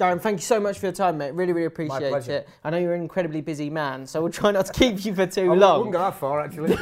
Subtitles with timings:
[0.00, 1.34] Darren, thank you so much for your time, mate.
[1.34, 2.48] Really, really appreciate it.
[2.64, 5.26] I know you're an incredibly busy man, so we'll try not to keep you for
[5.26, 5.62] too long.
[5.62, 6.78] I wouldn't go that far, actually.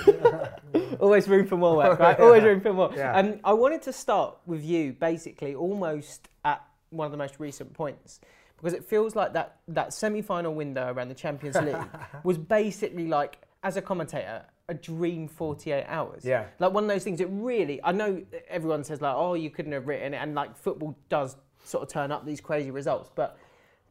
[1.01, 2.19] Always room for more work, right?
[2.21, 2.93] Always room for more.
[2.95, 3.17] Yeah.
[3.17, 7.73] Um, I wanted to start with you, basically, almost at one of the most recent
[7.75, 8.21] points,
[8.57, 11.77] because it feels like that that semi-final window around the Champions League
[12.23, 16.25] was basically like, as a commentator, a dream 48 hours.
[16.25, 16.45] Yeah.
[16.61, 17.21] Like one of those things.
[17.21, 17.80] It really.
[17.82, 21.37] I know everyone says like, oh, you couldn't have written it, and like football does
[21.64, 23.38] sort of turn up these crazy results, but.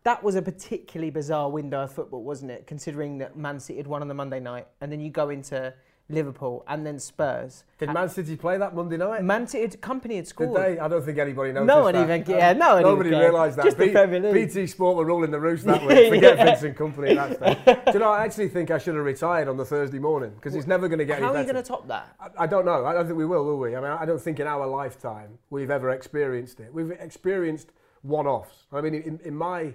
[0.03, 2.65] That was a particularly bizarre window of football, wasn't it?
[2.65, 5.73] Considering that Man City had won on the Monday night, and then you go into
[6.09, 7.65] Liverpool and then Spurs.
[7.79, 9.23] Did Man City play that Monday night?
[9.25, 10.61] Man City had, Kompany had Did scored.
[10.61, 10.79] they?
[10.79, 11.67] I don't think anybody knows.
[11.67, 12.09] No one that.
[12.21, 13.65] even- yeah, no one Nobody realised that.
[13.65, 14.47] Just the B- Premier League.
[14.47, 16.07] BT Sport were ruling the roost that week.
[16.13, 16.45] Forget Yeah.
[16.45, 17.85] Vincent Kompany at that stage.
[17.87, 20.55] Do you know, I actually think I should have retired on the Thursday morning because
[20.55, 21.53] it's never going to get How any are you better.
[21.53, 22.15] going to top that?
[22.19, 22.85] I, I don't know.
[22.85, 23.75] I don't think we will, will we?
[23.75, 26.73] I mean, I don't think in our lifetime we've ever experienced it.
[26.73, 27.71] We've experienced
[28.03, 28.63] one-offs.
[28.71, 29.73] I mean, in, in my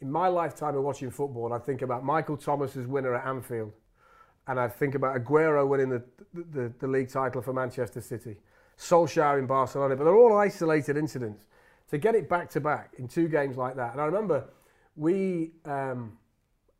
[0.00, 3.72] in my lifetime of watching football, I think about Michael Thomas's winner at Anfield,
[4.46, 6.02] and I think about Aguero winning the
[6.34, 8.36] the, the, league title for Manchester City,
[8.78, 9.96] Solskjaer in Barcelona.
[9.96, 11.46] But they're all isolated incidents.
[11.90, 14.48] To get it back to back in two games like that, and I remember
[14.96, 16.16] we um,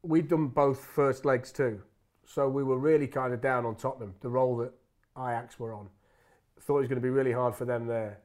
[0.02, 1.82] we'd done both first legs too,
[2.24, 4.72] so we were really kind of down on Tottenham, the role that
[5.16, 5.88] Ajax were on.
[6.60, 8.20] Thought it was going to be really hard for them there.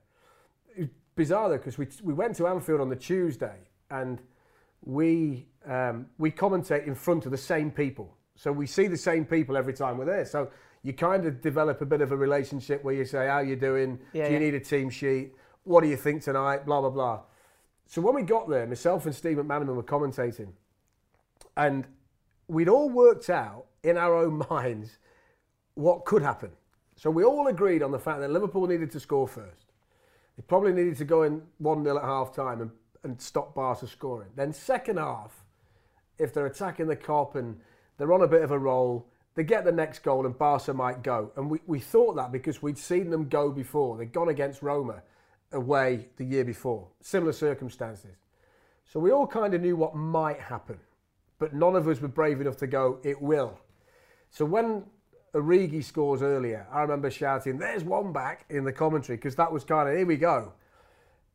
[0.75, 4.21] It was bizarre though because we we went to Anfield on the Tuesday and
[4.85, 9.25] we um, we commentate in front of the same people, so we see the same
[9.25, 10.23] people every time we're there.
[10.23, 10.49] So
[10.83, 13.99] you kind of develop a bit of a relationship where you say, "How you doing?
[14.13, 14.45] Yeah, Do you yeah.
[14.45, 15.33] need a team sheet?
[15.63, 17.21] What do you think tonight?" Blah blah blah.
[17.87, 20.49] So when we got there, myself and Steve McManaman were commentating,
[21.57, 21.87] and
[22.47, 24.99] we'd all worked out in our own minds
[25.73, 26.51] what could happen.
[26.95, 29.71] So we all agreed on the fact that Liverpool needed to score first.
[30.35, 32.71] They probably needed to go in 1 0 at half time and,
[33.03, 34.29] and stop Barca scoring.
[34.35, 35.43] Then, second half,
[36.19, 37.59] if they're attacking the Kop and
[37.97, 41.03] they're on a bit of a roll, they get the next goal and Barca might
[41.03, 41.31] go.
[41.35, 43.97] And we, we thought that because we'd seen them go before.
[43.97, 45.03] They'd gone against Roma
[45.51, 48.15] away the year before, similar circumstances.
[48.85, 50.79] So we all kind of knew what might happen,
[51.39, 53.59] but none of us were brave enough to go, it will.
[54.31, 54.83] So when
[55.33, 59.63] Origi scores earlier, I remember shouting, there's one back in the commentary, because that was
[59.63, 60.53] kind of, here we go.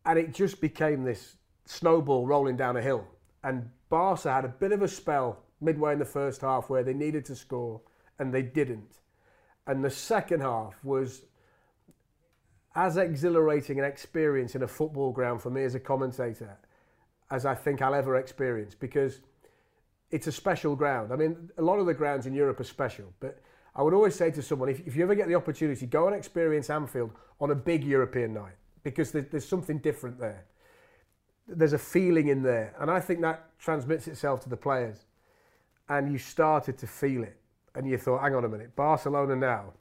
[0.05, 1.37] And it just became this
[1.67, 3.07] snowball rolling down a hill.
[3.45, 6.95] And Barca had a bit of a spell midway in the first half where they
[6.95, 7.81] needed to score
[8.19, 9.01] and they didn't.
[9.67, 11.23] And the second half was
[12.75, 16.59] as exhilarating an experience in a football ground for me as a commentator
[17.31, 19.21] as I think I'll ever experience because
[20.11, 21.13] it's a special ground.
[21.13, 23.41] I mean, a lot of the grounds in Europe are special, but
[23.75, 26.15] I would always say to someone, if, if you ever get the opportunity, go and
[26.15, 30.45] experience Anfield on a big European night because there, there's something different there.
[31.49, 35.07] There's a feeling in there, and I think that transmits itself to the players.
[35.93, 37.37] And you started to feel it,
[37.75, 39.75] and you thought, hang on a minute, Barcelona now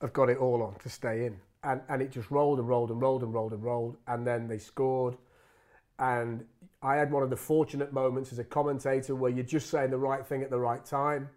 [0.00, 1.36] have got it all on to stay in.
[1.62, 4.48] And, and it just rolled and rolled and rolled and rolled and rolled, and then
[4.48, 5.18] they scored.
[5.98, 6.42] And
[6.80, 9.98] I had one of the fortunate moments as a commentator where you're just saying the
[9.98, 11.28] right thing at the right time.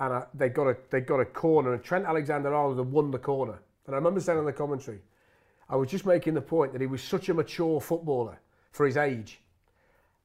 [0.00, 3.18] And I, they got a they got a corner, and Trent Alexander-Arnold had won the
[3.18, 3.62] corner.
[3.86, 4.98] And I remember saying on the commentary,
[5.68, 8.40] I was just making the point that he was such a mature footballer
[8.72, 9.40] for his age,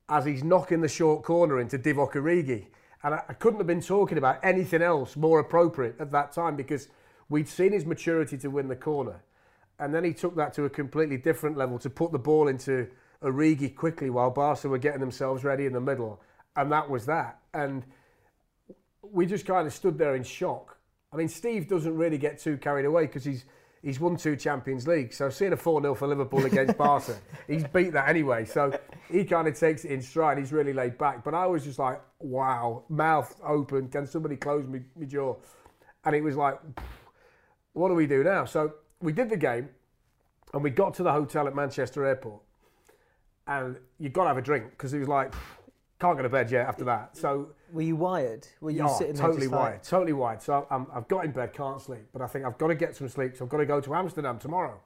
[0.10, 2.68] as he's knocking the short corner into Divock Origi.
[3.04, 6.56] And I, I couldn't have been talking about anything else more appropriate at that time
[6.56, 6.88] because
[7.30, 9.24] we'd seen his maturity to win the corner.
[9.80, 12.88] And then he took that to a completely different level to put the ball into
[13.22, 16.22] Origi quickly while Barca were getting themselves ready in the middle.
[16.56, 17.40] And that was that.
[17.54, 17.84] And
[19.02, 20.78] we just kind of stood there in shock.
[21.12, 23.46] I mean, Steve doesn't really get too carried away because he's
[23.82, 25.14] he's won two Champions League.
[25.14, 27.16] So seeing a 4 0 for Liverpool against Barca,
[27.48, 28.46] he's beat that anyway.
[28.46, 28.78] So
[29.10, 30.38] he kind of takes it in stride.
[30.38, 31.24] He's really laid back.
[31.24, 33.88] But I was just like, wow, mouth open.
[33.90, 35.36] Can somebody close me, me jaw?
[36.04, 36.60] And it was like,
[37.74, 38.46] what do we do now?
[38.46, 39.70] So we did the game
[40.54, 42.42] and we got to the hotel at Manchester Airport.
[43.48, 45.34] And you've got to have a drink because it was like,
[46.00, 47.16] can't go to bed yet after that.
[47.16, 48.48] So Were you wired?
[48.62, 50.42] Were you Oh, sitting there totally just like- wired, totally wired.
[50.42, 52.96] So I'm, I've got in bed, can't sleep, but I think I've got to get
[52.96, 53.36] some sleep.
[53.36, 54.80] So I've got to go to Amsterdam tomorrow.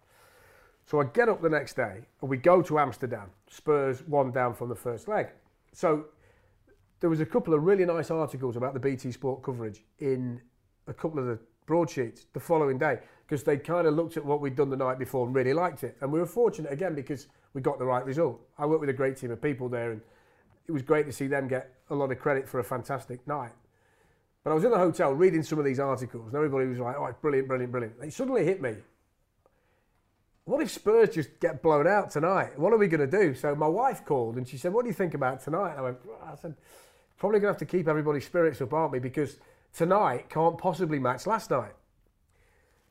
[0.88, 3.30] So I get up the next day and we go to Amsterdam.
[3.48, 5.28] Spurs one down from the first leg.
[5.72, 6.06] So
[7.00, 10.42] there was a couple of really nice articles about the BT Sport coverage in
[10.88, 11.38] a couple of the
[11.68, 12.98] broadsheets the following day
[13.28, 15.84] because they kind of looked at what we'd done the night before and really liked
[15.84, 15.96] it.
[16.02, 18.42] And we were fortunate again because we got the right result.
[18.58, 20.02] I worked with a great team of people there and
[20.70, 23.52] it was great to see them get a lot of credit for a fantastic night.
[24.44, 26.96] But I was in the hotel reading some of these articles, and everybody was like,
[26.96, 28.76] "Oh, brilliant, brilliant, brilliant." It suddenly hit me.
[30.50, 32.58] what if Spurs just get blown out tonight?
[32.58, 33.36] What are we going to do?
[33.36, 35.72] So my wife called and she said, what do you think about tonight?
[35.72, 36.56] And I went, I said,
[37.18, 39.00] probably going to have to keep everybody's spirits up, aren't we?
[39.00, 39.38] Because
[39.74, 41.74] tonight can't possibly match last night.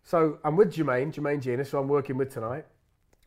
[0.05, 2.65] So I'm with Jermaine, Jermaine Jenas, who I'm working with tonight,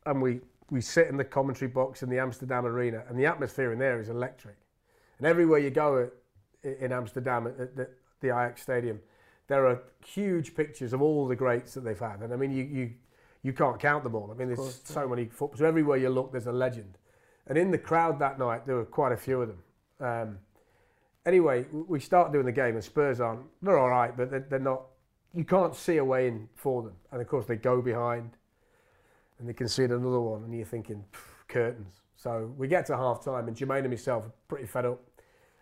[0.06, 0.40] and we,
[0.72, 4.00] we sit in the commentary box in the Amsterdam Arena, and the atmosphere in there
[4.00, 4.56] is electric.
[5.20, 7.90] And everywhere you go at, in Amsterdam at the,
[8.22, 9.00] the Ajax Stadium,
[9.48, 12.22] there are huge pictures of all the greats that they've had.
[12.22, 12.92] And I mean, you, you,
[13.44, 14.32] you can't count them all.
[14.32, 15.60] I mean, there's course, so many footballers.
[15.60, 16.98] So everywhere you look, there's a legend.
[17.48, 19.60] And in the crowd that night, there were quite a few of them.
[20.00, 20.38] Um,
[21.26, 23.42] anyway, we start doing the game, and Spurs aren't.
[23.62, 24.84] They're all right, but they're, they're not.
[25.34, 26.94] You can't see a way in for them.
[27.12, 28.38] And of course, they go behind,
[29.42, 31.04] and they concede another one, and you're thinking
[31.48, 32.02] curtains.
[32.16, 35.02] So we get to half time, and Jermaine and myself are pretty fed up.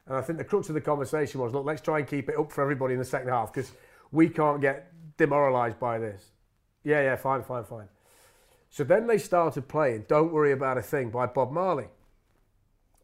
[0.06, 2.38] And I think the crux of the conversation was, look, let's try and keep it
[2.38, 3.72] up for everybody in the second half because
[4.12, 6.32] we can't get demoralised by this.
[6.84, 7.88] Yeah, yeah, fine, fine, fine.
[8.70, 11.88] So then they started playing Don't Worry About a Thing by Bob Marley.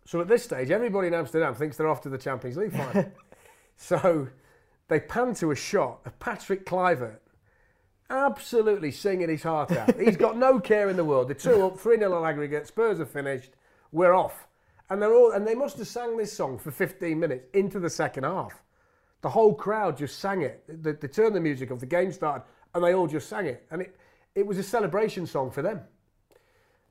[0.05, 3.11] So at this stage, everybody in Amsterdam thinks they're off to the Champions League final.
[3.77, 4.27] so
[4.87, 7.19] they pan to a shot of Patrick Kluivert
[8.09, 9.99] absolutely singing his heart out.
[9.99, 11.27] He's got no care in the world.
[11.27, 13.51] The two up, three nil on aggregate, Spurs are finished,
[13.91, 14.47] we're off.
[14.89, 17.89] And they're all and they must have sang this song for 15 minutes into the
[17.89, 18.61] second half.
[19.21, 20.63] The whole crowd just sang it.
[20.67, 23.65] They, they turned the music off, the game started, and they all just sang it.
[23.71, 23.95] And it,
[24.35, 25.81] it was a celebration song for them.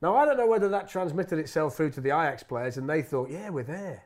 [0.01, 3.01] Now, I don't know whether that transmitted itself through to the Ajax players and they
[3.01, 4.03] thought, yeah, we're there.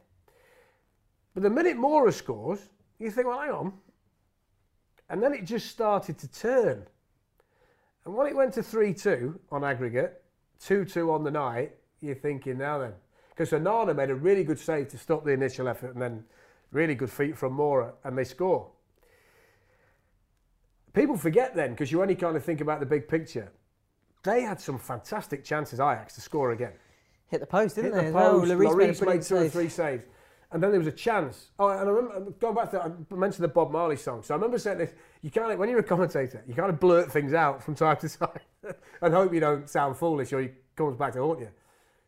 [1.34, 2.70] But the minute Moura scores,
[3.00, 3.74] you think, well, hang on.
[5.10, 6.86] And then it just started to turn.
[8.06, 10.22] And when it went to 3 2 on aggregate,
[10.62, 12.94] 2 2 on the night, you're thinking, now then.
[13.30, 16.26] Because Onana made a really good save to stop the initial effort and then
[16.72, 18.70] really good feet from Moura, and they score.
[20.94, 23.52] People forget then, because you only kind of think about the big picture
[24.24, 26.74] they had some fantastic chances, Ajax, to score again.
[27.28, 28.08] Hit the post, didn't Hit they?
[28.08, 28.48] The post.
[28.50, 30.04] Well, Lloris made, made two or three saves.
[30.52, 31.52] And then there was a chance.
[31.60, 34.24] Oh, and I remember going back to I mentioned the Bob Marley song.
[34.24, 34.92] So I remember saying this:
[35.22, 38.10] you of when you're a commentator, you kind of blurt things out from time to
[38.18, 38.40] time,
[39.02, 41.50] and hope you don't sound foolish or he comes back to haunt you.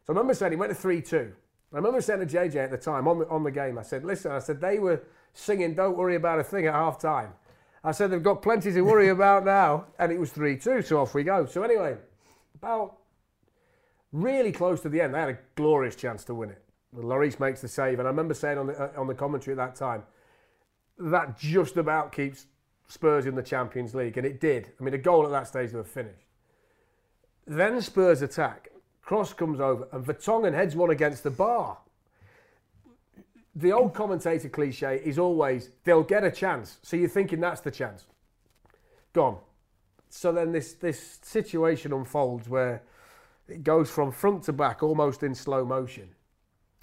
[0.06, 1.34] So I remember saying he went to three-two.
[1.72, 4.04] I remember saying to JJ at the time on the on the game, I said,
[4.04, 5.04] "Listen," I said they were
[5.34, 7.34] singing "Don't worry about a thing" at half time.
[7.84, 10.82] I said they've got plenty to worry about now, and it was three-two.
[10.82, 11.46] So off we go.
[11.46, 11.96] So anyway,
[12.56, 12.98] about
[14.12, 15.14] really close to the end.
[15.14, 16.62] They had a glorious chance to win it.
[16.96, 19.58] Lloris makes the save, and I remember saying on the uh, on the commentary at
[19.58, 20.04] that time
[20.98, 22.48] that just about keeps
[22.88, 24.72] Spurs in the Champions League, and it did.
[24.80, 26.28] I mean, a goal at that stage they were finished.
[27.48, 28.70] Then Spurs attack.
[29.02, 31.78] Cross comes over, and Vertonghen heads one against the bar.
[33.56, 37.72] The old commentator cliche is always they'll get a chance, so you're thinking that's the
[37.72, 38.06] chance.
[39.14, 39.38] Gone
[40.12, 42.84] so then this this situation unfolds where
[43.48, 46.10] it goes from front to back almost in slow motion.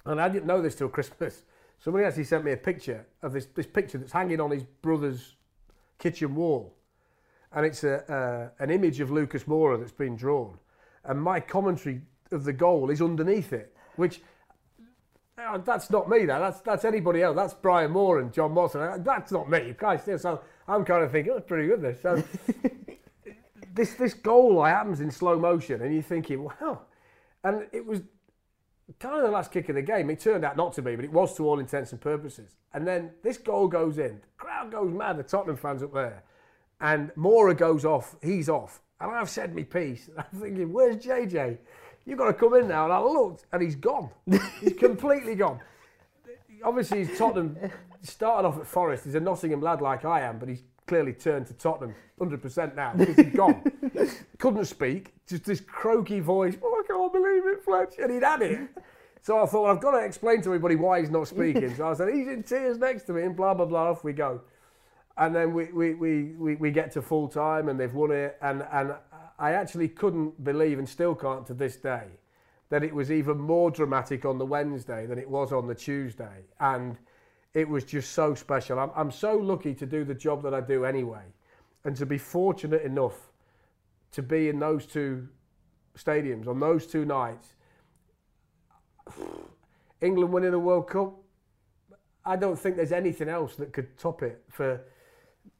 [0.05, 1.43] And I didn't know this till Christmas.
[1.79, 5.35] Somebody actually sent me a picture of this, this picture that's hanging on his brother's
[5.97, 6.75] kitchen wall.
[7.51, 10.57] And it's a, uh, an image of Lucas Moura that's been drawn.
[11.05, 12.01] And my commentary
[12.31, 14.21] of the goal is underneath it, which
[15.39, 16.25] uh, that's not me.
[16.25, 17.35] That that's that's anybody else.
[17.35, 18.73] That's Brian Moore and John Moss.
[18.73, 19.73] That's not me.
[19.77, 21.81] Guys, so I'm kind of thinking, oh, that's pretty good.
[21.81, 22.01] This.
[22.01, 22.21] So
[23.73, 26.81] this this goal happens in slow motion, and you're thinking, wow.
[27.43, 28.01] And it was
[28.99, 30.09] kind of the last kick of the game.
[30.09, 32.55] It turned out not to be, but it was to all intents and purposes.
[32.73, 34.19] And then this goal goes in.
[34.21, 35.17] The crowd goes mad.
[35.17, 36.23] The Tottenham fans up there,
[36.81, 38.15] and Moura goes off.
[38.21, 38.81] He's off.
[38.99, 40.09] And I've said my piece.
[40.17, 41.57] I'm thinking, where's JJ?
[42.05, 42.85] You've got to come in now.
[42.85, 44.09] And I looked, and he's gone.
[44.59, 45.59] he's completely gone.
[46.63, 47.55] Obviously, he's Tottenham
[48.01, 49.05] started off at Forest.
[49.05, 52.93] He's a Nottingham lad like I am, but he's clearly turned to Tottenham 100% now
[52.95, 53.63] because he's gone.
[54.39, 56.55] Couldn't speak, just this croaky voice.
[57.69, 57.95] Fletch.
[57.99, 58.59] And he'd had it.
[59.21, 61.75] So I thought, well, I've got to explain to everybody why he's not speaking.
[61.75, 64.13] So I said, he's in tears next to me, and blah, blah, blah, off we
[64.13, 64.41] go.
[65.17, 68.37] And then we, we, we, we, we get to full time, and they've won it.
[68.41, 68.95] And, and
[69.37, 72.05] I actually couldn't believe, and still can't to this day,
[72.69, 76.45] that it was even more dramatic on the Wednesday than it was on the Tuesday.
[76.61, 76.97] And
[77.53, 78.79] it was just so special.
[78.79, 81.23] I'm, I'm so lucky to do the job that I do anyway,
[81.83, 83.31] and to be fortunate enough
[84.13, 85.27] to be in those two
[85.97, 87.55] stadiums on those two nights.
[90.01, 91.15] England winning a World Cup,
[92.25, 94.81] I don't think there's anything else that could top it for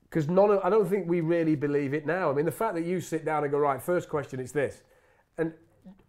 [0.04, 2.32] because none of, I don't think we really believe it now.
[2.32, 4.82] I mean, the fact that you sit down and go right, first question, it's this,
[5.38, 5.54] and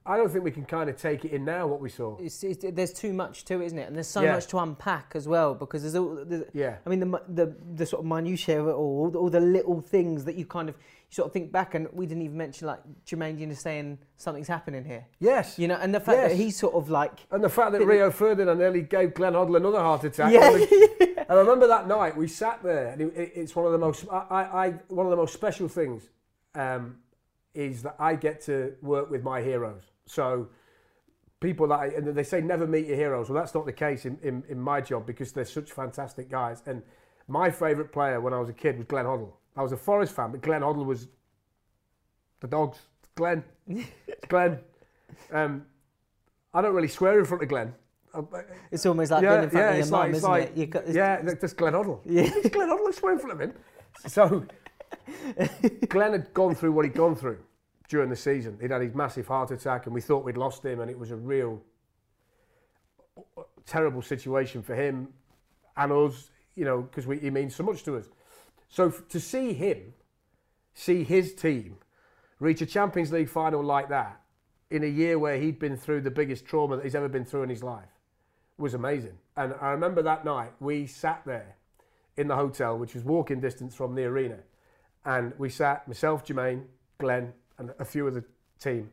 [0.06, 2.16] I don't think we can kind of take it in now what we saw.
[2.18, 3.86] It's, it's, there's too much to it, isn't it?
[3.86, 4.32] And there's so Yeah.
[4.32, 6.24] much to unpack as well because there's all.
[6.24, 6.76] There's, Yeah.
[6.84, 9.40] I mean, the, the the sort of minutiae of it all, all the, all the
[9.40, 12.36] little things that you kind of you sort of think back, and we didn't even
[12.36, 15.04] mention like Jermaine Jenas saying something's happening here.
[15.18, 15.58] Yes.
[15.58, 16.38] You know, and the fact that Yes.
[16.38, 19.80] he's sort of like, And the fact that Rio Ferdinand nearly gave Glenn Hoddle another
[19.80, 20.32] heart attack.
[20.32, 20.50] yeah,
[21.28, 23.78] And I remember that night we sat there, and it, it- it's one of the
[23.78, 26.08] most I, I, I- one of the most special things
[26.54, 26.96] um,
[27.54, 29.82] is that I get to work with my heroes.
[30.06, 30.48] So
[31.40, 33.28] people that I, and they say never meet your heroes.
[33.28, 36.62] Well, that's not the case in, in, in my job because they're such fantastic guys.
[36.66, 36.82] And
[37.28, 39.32] my favourite player when I was a kid was Glenn Hoddle.
[39.56, 41.08] I was a Forest fan, but Glenn Hoddle was
[42.40, 42.78] the dogs.
[43.14, 43.42] Glenn,
[44.28, 44.58] Glenn.
[45.32, 45.66] Um,
[46.54, 47.74] I don't really swear in front of Glenn.
[48.72, 50.42] It's almost like yeah, being in front yeah, of your mum, like, it's isn't like,
[50.50, 50.56] it?
[50.56, 52.00] You got, it's- yeah, that's that's Glenn Hoddle.
[52.04, 52.22] Yeah.
[52.26, 52.88] it's Glenn Hoddle.
[52.88, 53.54] I swear in front of him.
[54.06, 54.46] So,
[55.88, 57.38] Glenn had gone through what he'd gone through
[57.88, 58.58] during the season.
[58.60, 61.10] He'd had his massive heart attack, and we thought we'd lost him, and it was
[61.10, 61.62] a real
[63.66, 65.08] terrible situation for him
[65.76, 68.06] and us, you know, because he means so much to us.
[68.68, 69.94] So to see him,
[70.74, 71.76] see his team
[72.38, 74.20] reach a Champions League final like that
[74.70, 77.42] in a year where he'd been through the biggest trauma that he's ever been through
[77.42, 77.88] in his life
[78.56, 79.18] was amazing.
[79.36, 81.56] And I remember that night we sat there
[82.16, 84.38] in the hotel, which was walking distance from the arena,
[85.04, 86.64] and we sat myself, Jermaine,
[86.98, 88.24] Glenn, and a few of the
[88.58, 88.90] team,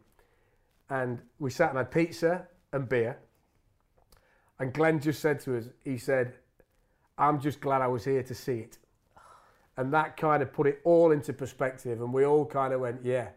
[0.90, 3.18] and we sat and had pizza and beer.
[4.60, 6.34] And Glenn just said to us, he said,
[7.18, 8.78] "I'm just glad I was here to see it."
[9.76, 13.04] And that kind of put it all into perspective, and we all kind of went,
[13.04, 13.30] "Yeah."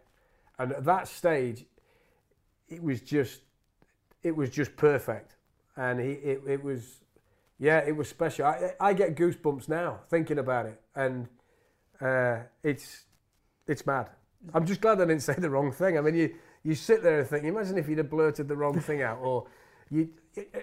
[0.58, 1.66] And at that stage,
[2.68, 3.40] it was just,
[4.22, 5.36] it was just perfect,
[5.76, 7.00] and he, it, it was,
[7.58, 8.46] yeah, it was special.
[8.46, 11.28] I, I get goosebumps now thinking about it, and
[12.00, 13.04] uh, it's,
[13.66, 14.11] it's mad.
[14.54, 15.99] I'm just glad I didn't say the wrong thing.
[15.99, 18.78] I mean, you, you sit there and think, imagine if you'd have blurted the wrong
[18.80, 19.47] thing out, or
[19.90, 20.09] you.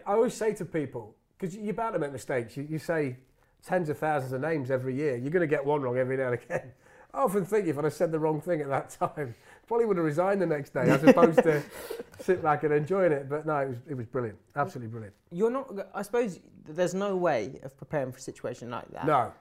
[0.06, 2.56] I always say to people, because you're bound to make mistakes.
[2.58, 3.18] You, you say
[3.64, 5.18] tens of thousands of names every year.
[5.18, 6.72] You're going to get one wrong every now and again.
[7.14, 9.34] I often think if I'd have said the wrong thing at that time,
[9.68, 11.64] probably would have resigned the next day as opposed to
[12.20, 13.30] sit back and enjoying it.
[13.30, 15.16] But no, it was it was brilliant, absolutely brilliant.
[15.32, 15.72] you're not.
[15.94, 19.06] I suppose there's no way of preparing for a situation like that.
[19.06, 19.32] No,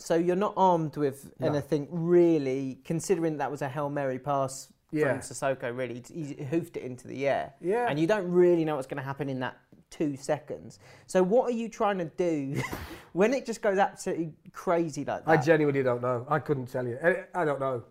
[0.00, 1.48] So you're not armed with No.
[1.48, 5.12] anything really, considering that was a hail mary pass Yeah.
[5.12, 5.76] from Sissoko.
[5.76, 8.96] Really, he hoofed it into the air, yeah, and you don't really know what's going
[8.98, 9.56] to happen in that
[9.90, 10.78] two seconds.
[11.06, 12.60] So what are you trying to do
[13.12, 15.30] when it just goes absolutely crazy like that?
[15.30, 16.26] I genuinely don't know.
[16.28, 16.98] I couldn't tell you.
[17.02, 17.82] I, I don't know.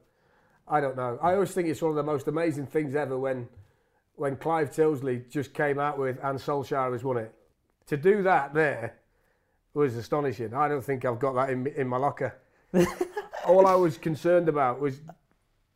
[0.67, 1.17] I don't know.
[1.21, 3.47] I always think it's one of the most amazing things ever when
[4.15, 7.33] when Clive Tyldesley just came out with and Solskjaer has won it.
[7.87, 8.98] To do that there
[9.73, 10.53] was astonishing.
[10.53, 12.35] I don't think I've got that in in my locker.
[13.45, 15.01] All I was concerned about was,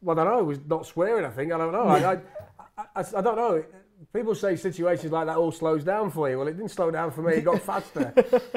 [0.02, 1.26] well, I don't know, was not swearing.
[1.26, 1.88] I think I don't know.
[1.88, 2.20] I, I,
[2.78, 3.64] I, I don't know.
[4.14, 6.38] People say situations like that all slows down for you.
[6.38, 7.36] Well, it didn't slow down for me.
[7.36, 8.14] It got faster.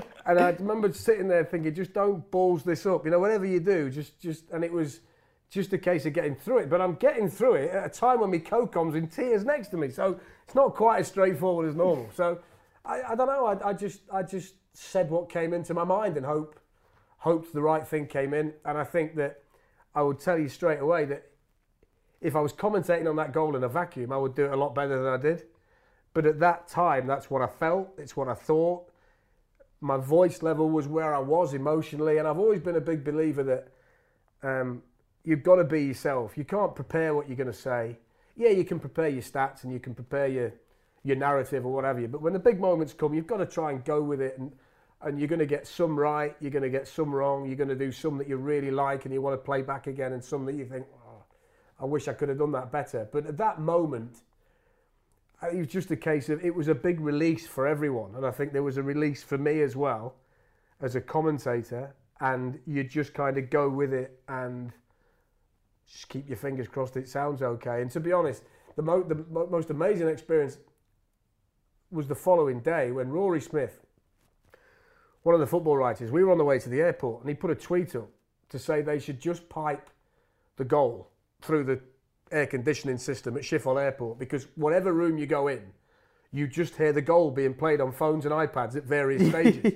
[0.26, 3.04] and I remember sitting there thinking, just don't balls this up.
[3.04, 4.50] You know, whatever you do, just just.
[4.50, 5.00] And it was
[5.48, 6.70] just a case of getting through it.
[6.70, 9.76] But I'm getting through it at a time when my co-com's in tears next to
[9.76, 9.90] me.
[9.90, 12.10] So it's not quite as straightforward as normal.
[12.14, 12.40] So
[12.84, 13.46] I, I don't know.
[13.46, 16.60] I, I just I just said what came into my mind and hope
[17.18, 18.52] hoped the right thing came in.
[18.64, 19.42] And I think that
[19.94, 21.30] I would tell you straight away that
[22.20, 24.56] if I was commentating on that goal in a vacuum, I would do it a
[24.56, 25.44] lot better than I did.
[26.14, 27.88] But at that time, that's what I felt.
[27.98, 28.90] It's what I thought.
[29.80, 33.42] My voice level was where I was emotionally, and I've always been a big believer
[33.42, 33.68] that
[34.42, 34.82] um,
[35.24, 36.38] you've got to be yourself.
[36.38, 37.98] You can't prepare what you're going to say.
[38.36, 40.52] Yeah, you can prepare your stats and you can prepare your
[41.02, 42.08] your narrative or whatever you.
[42.08, 44.50] But when the big moments come, you've got to try and go with it, and
[45.06, 47.68] and you're going to get some right, you're going to get some wrong, you're going
[47.68, 50.22] to do some that you really like and you want to play back again, and
[50.22, 51.22] some that you think, oh,
[51.80, 53.08] I wish I could have done that better.
[53.12, 54.22] But at that moment,
[55.44, 58.32] it was just a case of it was a big release for everyone, and I
[58.32, 60.16] think there was a release for me as well,
[60.80, 64.72] as a commentator, and you just kind of go with it and
[65.86, 67.80] just keep your fingers crossed it sounds okay.
[67.80, 68.42] And to be honest,
[68.74, 70.58] the, mo- the mo- most amazing experience
[71.92, 73.85] was the following day when Rory Smith,
[75.26, 77.34] one of the football writers, we were on the way to the airport, and he
[77.34, 78.08] put a tweet up
[78.48, 79.90] to say they should just pipe
[80.56, 81.10] the goal
[81.42, 81.80] through the
[82.30, 85.62] air conditioning system at Schiphol Airport because whatever room you go in,
[86.30, 89.72] you just hear the goal being played on phones and iPads at various stages.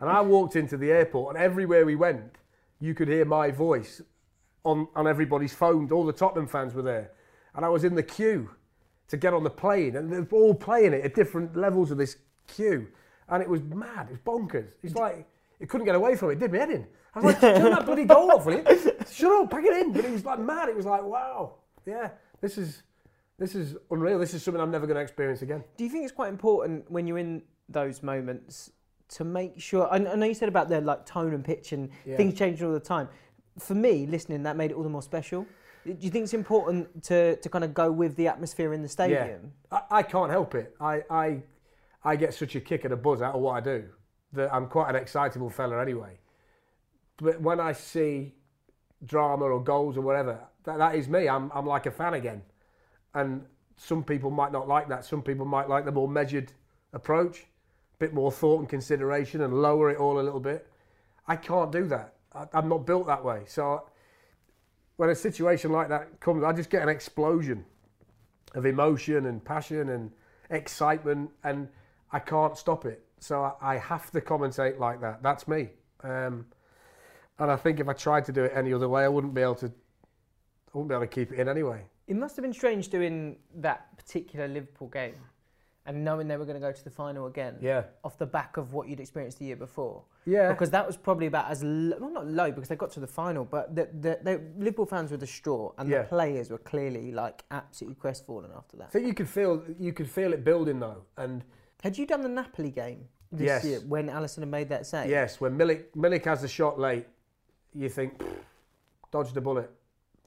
[0.00, 2.36] and I walked into the airport, and everywhere we went,
[2.78, 4.02] you could hear my voice
[4.64, 5.90] on, on everybody's phone.
[5.92, 7.10] All the Tottenham fans were there.
[7.54, 8.50] And I was in the queue
[9.08, 12.18] to get on the plane, and they're all playing it at different levels of this
[12.48, 12.88] queue.
[13.28, 14.68] And it was mad, it was bonkers.
[14.82, 15.26] It's like,
[15.60, 16.86] it couldn't get away from it, it did me head in.
[17.14, 18.64] I was like, turn that bloody goal off, will you?
[19.12, 19.92] Shut up, pack it in.
[19.92, 20.68] But it was like mad.
[20.68, 21.54] It was like, wow,
[21.86, 22.82] yeah, this is
[23.38, 24.18] This is unreal.
[24.18, 25.62] This is something I'm never going to experience again.
[25.76, 28.70] Do you think it's quite important when you're in those moments
[29.10, 29.88] to make sure?
[29.92, 32.16] I, I know you said about the like tone and pitch and Yeah.
[32.16, 33.08] things change all the time.
[33.58, 35.46] For me, listening, that made it all the more special.
[35.84, 38.88] Do you think it's important to, to kind of go with the atmosphere in the
[38.88, 39.52] stadium?
[39.70, 40.74] I, I can't help it.
[40.80, 41.42] I, I,
[42.04, 43.84] I get such a kick and a buzz out of what I do
[44.32, 46.18] that I'm quite an excitable fella anyway.
[47.16, 48.34] But when I see
[49.04, 51.28] drama or goals or whatever, that, that is me.
[51.28, 52.42] I'm, I'm like a fan again.
[53.14, 53.46] And
[53.76, 55.04] some people might not like that.
[55.04, 56.52] Some people might like the more measured
[56.92, 60.66] approach, a bit more thought and consideration and lower it all a little bit.
[61.26, 62.14] I can't do that.
[62.34, 63.44] I, I'm not built that way.
[63.46, 63.88] So
[64.96, 67.64] when a situation like that comes, I just get an explosion
[68.54, 70.12] of emotion and passion and
[70.50, 71.68] excitement, and
[72.14, 73.04] I can't stop it.
[73.18, 75.22] So I, I have to commentate like that.
[75.22, 75.70] That's me.
[76.02, 76.46] Um,
[77.40, 79.42] and I think if I tried to do it any other way, I wouldn't be
[79.42, 79.66] able to.
[79.66, 81.82] I wouldn't be able to keep it in anyway.
[82.06, 85.14] It must have been strange doing that particular Liverpool game
[85.86, 88.56] and knowing they were going to go to the final again Yeah, off the back
[88.56, 90.02] of what you'd experienced the year before.
[90.26, 93.00] yeah, Because that was probably about as low, well, not low because they got to
[93.00, 96.02] the final, but the, the, the Liverpool fans were distraught and Yeah.
[96.02, 98.86] the players were clearly like absolutely crestfallen after that.
[98.86, 101.44] I think you could feel you could feel it building though, and
[101.82, 103.64] Had you done the Napoli game this Yes.
[103.64, 105.10] year when Alisson had made that save?
[105.10, 107.06] yes, when Milik Milik has the shot late,
[107.74, 108.20] you think
[109.10, 109.70] dodged a bullet,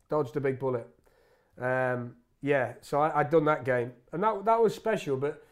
[0.09, 0.87] dodged a big bullet.
[1.59, 5.43] Um, yeah, so I, I'd done that game, and that that was special, but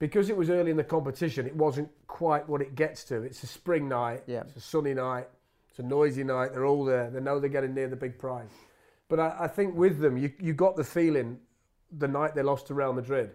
[0.00, 3.22] because it was early in the competition, it wasn't quite what it gets to.
[3.22, 4.40] It's a spring night, Yeah.
[4.40, 5.28] it's a sunny night,
[5.70, 6.52] it's a noisy night.
[6.52, 7.10] They're all there.
[7.10, 8.50] They know they're getting near the big prize.
[9.08, 11.38] But I, I think with them, you you got the feeling
[11.92, 13.30] the night they lost to Real Madrid.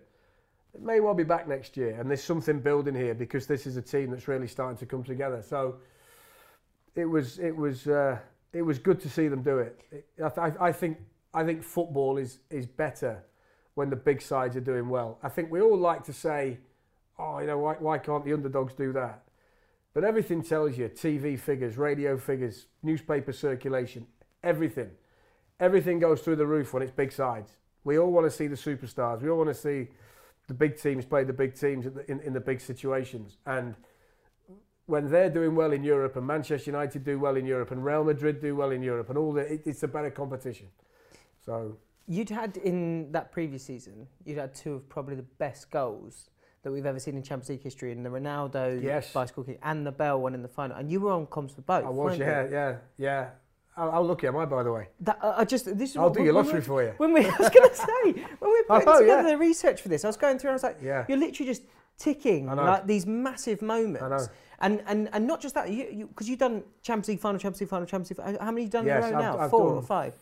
[0.74, 3.78] It may well be back next year, and there's something building here because this is
[3.78, 5.42] a team that's really starting to come together.
[5.42, 5.78] So
[6.96, 8.20] it was it was uh,
[8.54, 9.82] it was good to see them do it.
[9.92, 10.06] it
[10.38, 10.98] I, I think
[11.34, 13.24] I think football is is better
[13.76, 15.20] when the big sides are doing well.
[15.24, 16.58] I think we all like to say,
[17.18, 19.24] oh, you know, why, why can't the underdogs do that?
[19.94, 24.06] But everything tells you TV figures, radio figures, newspaper circulation,
[24.44, 24.92] everything.
[25.60, 27.52] Everything goes through the roof when it's big sides.
[27.84, 29.22] We all want to see the superstars.
[29.22, 29.88] We all want to see
[30.50, 33.38] the big teams play the big teams in the, in, in the big situations.
[33.46, 33.76] And
[34.88, 38.04] when they're doing well in Europe and Manchester United do well in Europe and Real
[38.04, 40.68] Madrid do well in Europe and all that, it, it's a better competition.
[41.46, 46.32] So You'd had in that previous season, you'd had two of probably the best goals
[46.64, 49.14] that we've ever seen in Champions League history in the Ronaldo Yes.
[49.14, 50.76] bicycle kick and the Bale one in the final.
[50.76, 51.86] And you were on comms for both.
[51.86, 52.26] I was, weren't you?
[52.26, 53.30] yeah, yeah, yeah.
[53.76, 54.90] How, lucky am I, by the way?
[55.02, 56.94] That, I I just this is I'll what- do your lottery for you.
[56.98, 59.30] When we, I was going to say, when we were putting know, together yeah.
[59.32, 61.06] the research for this, I was going through and I was like, Yeah.
[61.08, 61.64] you're literally just
[61.98, 64.02] ticking like these massive moments.
[64.04, 64.26] I know.
[64.62, 67.62] And, and and not just that, you because you, you've done Champions League final, Champions
[67.62, 68.38] League final, Champions League.
[68.42, 69.44] How many have you done Yes, in a row I've- now?
[69.46, 70.14] I've Four or five?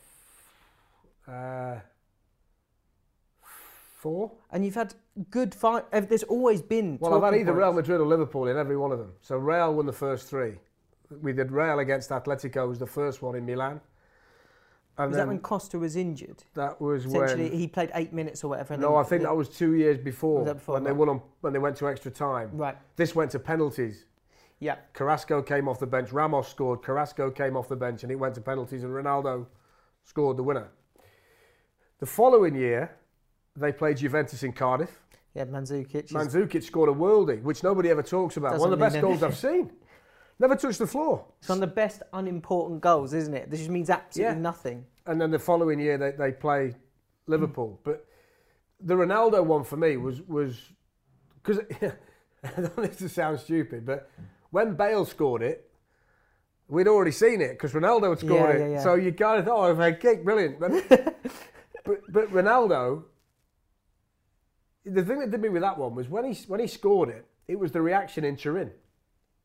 [1.27, 1.79] Uh,
[3.97, 4.31] four?
[4.51, 4.93] And you've had
[5.31, 5.85] good fight.
[5.91, 6.97] There's always been.
[7.01, 7.73] Well, I've had either Real.
[7.73, 9.13] Madrid or Liverpool in every one of them.
[9.21, 10.53] So Real won the first three.
[11.21, 13.79] We did Real against Atletico was the first one in Milan.
[14.97, 16.43] And Was that when Costa was injured?
[16.55, 17.59] that was Essentially, when.
[17.59, 18.73] he played eight minutes or whatever.
[18.73, 20.91] And No, then I think that was two years before, Was that before, when they
[20.91, 22.49] won on, when they went to extra time.
[22.53, 22.75] right.
[22.95, 24.05] This went to penalties.
[24.59, 24.77] Yeah.
[24.93, 26.11] Carrasco came off the bench.
[26.11, 26.81] Ramos scored.
[26.81, 29.45] Carrasco came off the bench, and it went to penalties, and Ronaldo
[30.03, 30.69] scored the winner.
[31.99, 32.95] The following year,
[33.55, 34.99] they played Juventus in Cardiff.
[35.35, 36.09] Yeah, Mandzukic.
[36.11, 38.57] Mandzukic scored a worldie, which nobody ever talks about.
[38.57, 39.71] One of the best goals I've seen.
[40.39, 41.25] Never touched the floor.
[41.39, 43.49] It's one of the best unimportant goals, isn't it?
[43.49, 44.39] This just means absolutely Yeah.
[44.39, 44.85] nothing.
[45.07, 46.75] And then the following year, they, they play
[47.25, 47.79] Liverpool.
[47.81, 47.83] Mm.
[47.83, 48.05] But
[48.79, 50.59] the Ronaldo one for me was was
[51.41, 51.59] because
[52.43, 54.09] I don't this to sound stupid, but
[54.51, 55.69] when Bale scored it,
[56.67, 58.71] we'd already seen it because Ronaldo had scored Yeah, it.
[58.73, 58.83] yeah.
[58.83, 60.59] So you kind of thought, oh, overhead kick, brilliant.
[60.59, 60.71] But,
[61.83, 63.05] but but Ronaldo,
[64.85, 67.25] the thing that did me with that one was when he when he scored it,
[67.47, 68.71] it was the reaction in Turin,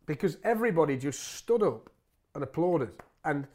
[0.06, 1.90] because everybody just stood up
[2.34, 2.90] and applauded.
[3.24, 3.46] And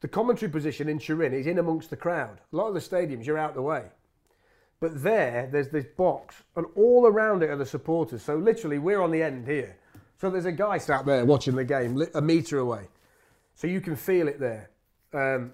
[0.00, 2.40] the commentary position in Turin is in amongst the crowd.
[2.52, 3.84] A lot of the stadiums, you're out the way.
[4.78, 8.22] But there, there's this box, and all around it are the supporters.
[8.22, 9.76] So literally, we're on the end here.
[10.20, 12.88] So there's a guy sat there watching the game, a metre away.
[13.54, 14.70] So you can feel it there.
[15.14, 15.52] Um,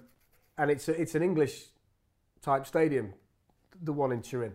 [0.57, 1.67] and it's, a, it's an English
[2.41, 3.13] type stadium,
[3.81, 4.53] the one in Turin.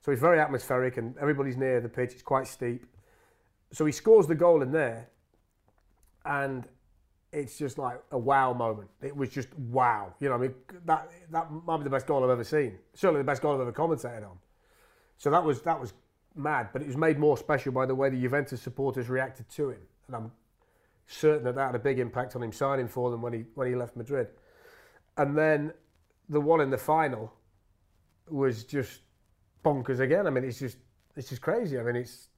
[0.00, 2.12] So it's very atmospheric, and everybody's near the pitch.
[2.12, 2.86] It's quite steep.
[3.72, 5.10] So he scores the goal in there,
[6.26, 6.68] and
[7.32, 8.88] it's just like a wow moment.
[9.02, 10.14] It was just wow.
[10.20, 12.78] You know, I mean, that that might be the best goal I've ever seen.
[12.94, 14.38] Certainly the best goal I've ever commentated on.
[15.18, 15.92] So that was that was
[16.34, 19.70] mad, but it was made more special by the way the Juventus supporters reacted to
[19.70, 20.32] him, and I'm
[21.06, 23.68] certain that that had a big impact on him signing for them when he when
[23.68, 24.28] he left Madrid.
[25.16, 25.72] And then
[26.28, 27.32] the one in the final
[28.28, 29.00] was just
[29.64, 30.26] bonkers again.
[30.26, 30.78] I mean, it's just
[31.16, 31.78] it's just crazy.
[31.78, 32.28] I mean, it's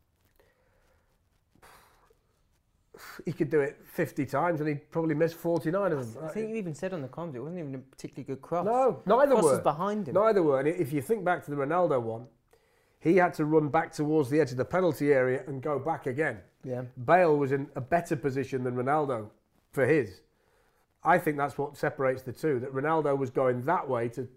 [3.24, 6.24] he could do it 50 times and he'd probably miss 49 of them.
[6.24, 8.64] I think you even said on the comms it wasn't even a particularly good cross.
[8.64, 9.50] No, neither cross were.
[9.52, 10.14] was behind him.
[10.14, 10.60] Neither were.
[10.60, 12.26] And if you think back to the Ronaldo one,
[13.00, 16.06] he had to run back towards the edge of the penalty area and go back
[16.06, 16.38] again.
[16.64, 16.82] Yeah.
[17.04, 19.28] Bale was in a better position than Ronaldo
[19.70, 20.22] for his.
[21.04, 22.58] I think that's what separates the two.
[22.60, 24.28] That Ronaldo was going that way to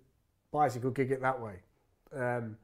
[0.52, 1.56] bicycle kick it that way.
[2.16, 2.58] Um,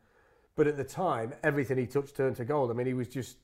[0.55, 2.69] but at the time, everything he touched turned to gold.
[2.69, 3.38] I mean, he was just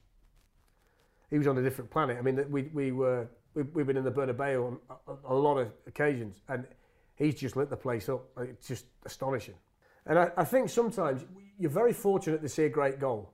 [1.33, 2.15] he was on a different planet.
[2.19, 5.57] I mean, we we were we, we've been in the Bernabeu on a, a lot
[5.57, 6.63] of occasions, and
[7.15, 8.23] he's just lit the place up.
[8.37, 9.55] It's just astonishing.
[10.05, 11.25] And I, I think sometimes
[11.57, 13.33] you're very fortunate to see a great goal.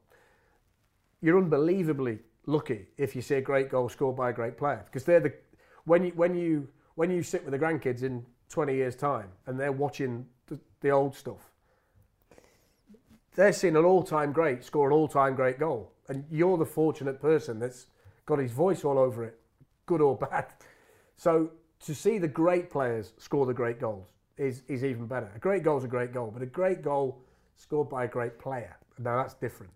[1.21, 5.03] You're unbelievably lucky if you see a great goal scored by a great player because
[5.03, 5.33] they're the
[5.83, 9.59] when you when you when you sit with the grandkids in 20 years time and
[9.59, 11.48] they're watching the, the old stuff
[13.35, 17.59] they're seeing an all-time great score an all-time great goal and you're the fortunate person
[17.59, 17.87] that's
[18.25, 19.39] got his voice all over it
[19.85, 20.45] good or bad
[21.17, 25.39] so to see the great players score the great goals is, is even better a
[25.39, 27.21] great goal is a great goal but a great goal
[27.55, 29.71] scored by a great player now that's different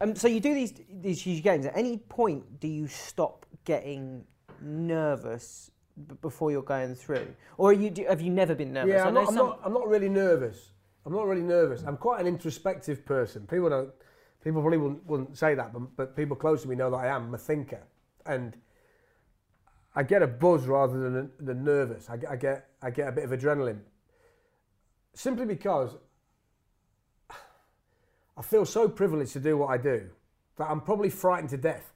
[0.00, 0.72] Um, so you do these
[1.06, 1.64] these huge games.
[1.64, 4.24] At any point, do you stop getting
[4.60, 5.70] nervous
[6.08, 8.92] b- before you're going through, or are you do, have you never been nervous?
[8.94, 10.58] Yeah, I'm not, I'm, some- not, I'm not really nervous.
[11.06, 11.82] I'm not really nervous.
[11.84, 13.46] I'm quite an introspective person.
[13.46, 13.90] People don't.
[14.42, 17.08] People probably wouldn't, wouldn't say that, but, but people close to me know that I
[17.08, 17.24] am.
[17.24, 17.82] I'm a thinker,
[18.24, 18.56] and
[19.96, 22.08] I get a buzz rather than, than nervous.
[22.08, 23.80] I, get- I get I get a bit of adrenaline,
[25.14, 25.96] simply because
[28.36, 30.08] I feel so privileged to do what I do
[30.56, 31.92] that I'm probably frightened to death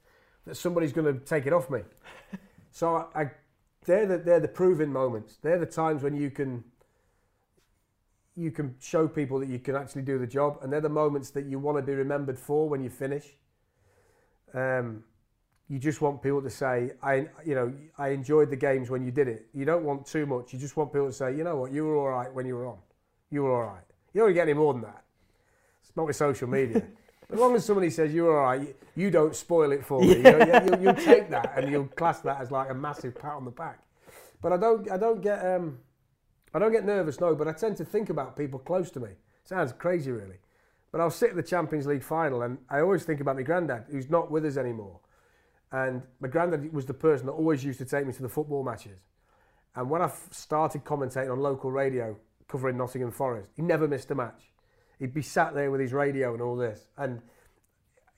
[0.47, 1.83] that somebody's going to take it off me.
[2.73, 3.31] so I, I
[3.85, 5.37] they're the, they're the proving moments.
[5.43, 6.65] They're the times when you can
[8.37, 11.31] you can show people that you can actually do the job, and they're the moments
[11.31, 13.27] that you want to be remembered for when you finish.
[14.55, 15.05] Um,
[15.69, 19.11] you just want people to say, "I, you know, I enjoyed the games when you
[19.11, 20.53] did it." You don't want too much.
[20.53, 21.73] You just want people to say, "You know what?
[21.73, 22.79] You were all right when you were on.
[23.31, 25.05] You were all right." You don't get any more than that.
[25.83, 26.83] It's not with social media.
[27.33, 30.17] as long as somebody says you're all right, you, don't spoil it for me.
[30.17, 33.33] You know, you, you'll take that and you'll class that as like a massive pat
[33.33, 33.81] on the back.
[34.43, 35.79] But I don't, I don't get, um,
[36.55, 37.35] I don't get nervous, no.
[37.35, 39.11] But I tend to think about people close to me.
[39.45, 40.37] Sounds crazy, really.
[40.91, 43.85] But I'll sit at the Champions League final, and I always think about my granddad,
[43.91, 45.01] who's not with us anymore.
[45.73, 48.63] And my granddad was the person that always used to take me to the football
[48.63, 48.99] matches.
[49.75, 54.15] And when I started commentating on local radio, covering Nottingham Forest, he never missed a
[54.15, 54.53] match.
[54.99, 56.89] He'd be sat there with his radio and all this.
[56.99, 57.23] And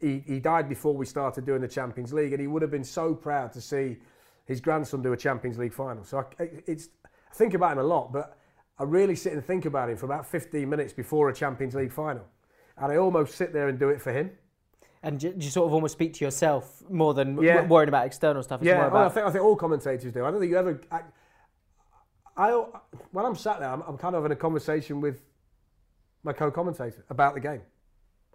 [0.00, 2.82] he, he died before we started doing the Champions League, and he would have been
[2.84, 3.98] so proud to see
[4.46, 6.04] his grandson do a Champions League final.
[6.04, 6.88] So I, it's,
[7.34, 8.36] think about him a lot, but
[8.78, 11.92] I really sit and think about him for about 15 minutes before a Champions League
[11.92, 12.24] final.
[12.76, 14.30] And I almost sit there and do it for him.
[15.02, 17.54] and you, you sort of almost speak to yourself more than Yeah.
[17.54, 18.60] w- worrying about external stuff.
[18.62, 20.24] It's Yeah, well, I think I think all commentators do.
[20.24, 20.80] I don't think you ever.
[20.90, 21.00] I,
[22.36, 22.50] I
[23.12, 25.20] when I'm sat there, I'm, I'm kind of having a conversation with
[26.22, 27.60] my co-commentator about the game.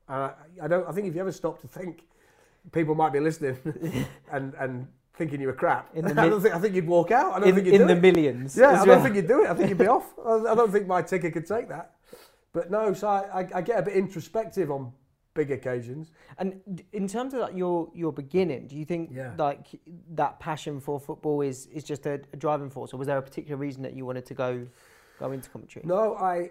[0.08, 0.34] And I,
[0.64, 0.88] I don't.
[0.88, 2.04] I think if you ever stop to think,
[2.72, 3.58] people might be listening
[4.32, 4.88] and and
[5.20, 5.96] thinking you were crap.
[5.96, 6.56] In the I don't think.
[6.56, 7.34] I think you'd walk out.
[7.34, 8.02] I don't in, think you'd in the it.
[8.02, 8.58] millions.
[8.58, 8.86] Yeah, I well.
[8.86, 9.50] don't think you'd do it.
[9.52, 10.08] I think you'd be off.
[10.26, 11.92] I I don't think my ticket could take that.
[12.52, 14.92] But no, so I, I, get a bit introspective on
[15.36, 16.12] big occasions.
[16.40, 19.34] And in terms of like your your beginning, do you think Yeah.
[19.38, 19.68] like
[20.16, 23.22] that passion for football is is just a, a driving force, or was there a
[23.22, 24.66] particular reason that you wanted to go
[25.20, 25.86] go into commentary?
[25.86, 26.50] No, I,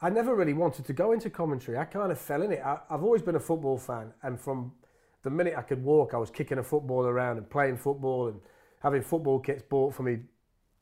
[0.00, 1.78] I never really wanted to go into commentary.
[1.78, 2.60] I kind of fell in it.
[2.64, 4.72] I, I've always been a football fan, and from
[5.24, 8.40] the minute I could walk, I was kicking a football around and playing football and
[8.80, 10.18] having football kits bought for me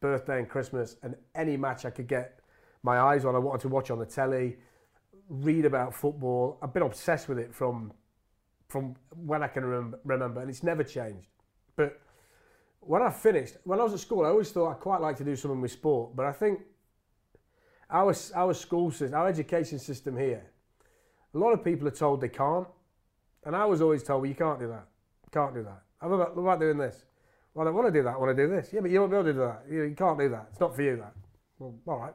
[0.01, 2.41] birthday and Christmas, and any match I could get
[2.83, 4.57] my eyes on, I wanted to watch on the telly,
[5.29, 6.59] read about football.
[6.61, 7.93] I've been obsessed with it from
[8.69, 11.29] from when I can remember, remember and it's never changed.
[11.77, 12.01] But
[12.81, 15.25] when I finished, when I was at school, I always thought I'd quite like to
[15.25, 16.61] do something with sport, but I think
[17.91, 20.51] our, our school system, our education system here,
[21.35, 22.67] a lot of people are told they can't.
[23.45, 24.87] And I was always told, well, you can't do that.
[25.33, 25.83] Can't do that.
[26.01, 27.05] What about, about doing this?
[27.55, 28.15] Well, I don't want to do that.
[28.15, 28.73] I want to do this.
[28.73, 29.63] Yeah, but you won't be able to do that.
[29.71, 30.47] You, you can't do that.
[30.51, 31.13] It's not for you, that.
[31.59, 32.15] Well, all right.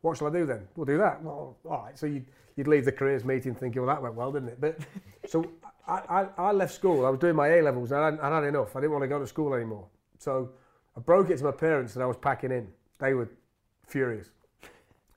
[0.00, 0.66] What shall I do then?
[0.76, 1.22] We'll do that.
[1.22, 1.98] Well, all right.
[1.98, 4.60] So you'd, you'd leave the careers meeting thinking, well, that went well, didn't it?
[4.60, 4.78] But
[5.26, 5.44] so
[5.86, 7.04] I, I, I left school.
[7.04, 8.74] I was doing my A levels and I hadn't, I had enough.
[8.76, 9.86] I didn't want to go to school anymore.
[10.18, 10.50] So
[10.96, 12.68] I broke it to my parents that I was packing in.
[12.98, 13.28] They were
[13.86, 14.28] furious.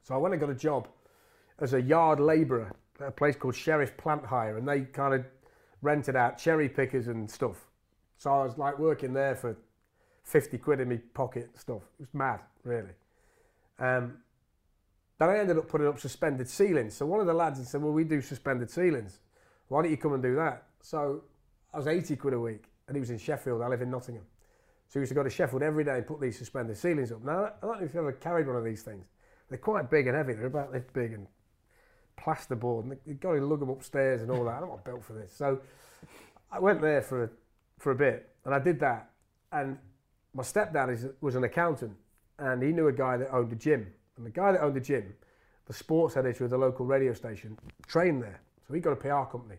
[0.02, 0.88] So I went and got a job
[1.60, 5.26] as a yard labourer at a place called Sheriff Plant Hire, and they kind of
[5.84, 7.68] rented out cherry pickers and stuff.
[8.18, 9.58] So I was like working there for
[10.24, 11.82] 50 quid in my pocket and stuff.
[12.00, 12.94] It was mad, really.
[13.80, 14.18] Um,
[15.20, 16.96] Then I ended up putting up suspended ceilings.
[16.96, 19.20] So one of the lads said, Well, we do suspended ceilings.
[19.68, 20.64] Why don't you come and do that?
[20.82, 21.24] So
[21.74, 23.62] I was 80 quid a week, and he was in Sheffield.
[23.62, 24.26] I live in Nottingham.
[24.88, 27.24] So he used to go to Sheffield every day and put these suspended ceilings up.
[27.24, 29.06] Now, I don't know if you've ever carried one of these things.
[29.50, 30.34] They're quite big and heavy.
[30.34, 31.28] They're about this big and
[32.18, 32.84] plasterboard.
[32.84, 34.64] And you've got to lug them upstairs and all that.
[34.64, 35.34] I'm not built for this.
[35.36, 35.60] So
[36.52, 37.30] I went there for a,
[37.80, 39.10] for a bit, and I did that.
[39.52, 39.78] And
[40.34, 41.96] my stepdad is, was an accountant,
[42.40, 43.88] and he knew a guy that owned a gym.
[44.18, 45.14] And the guy that owned the gym,
[45.66, 48.42] the sports editor of the local radio station, trained there.
[48.68, 49.58] So he got a PR company.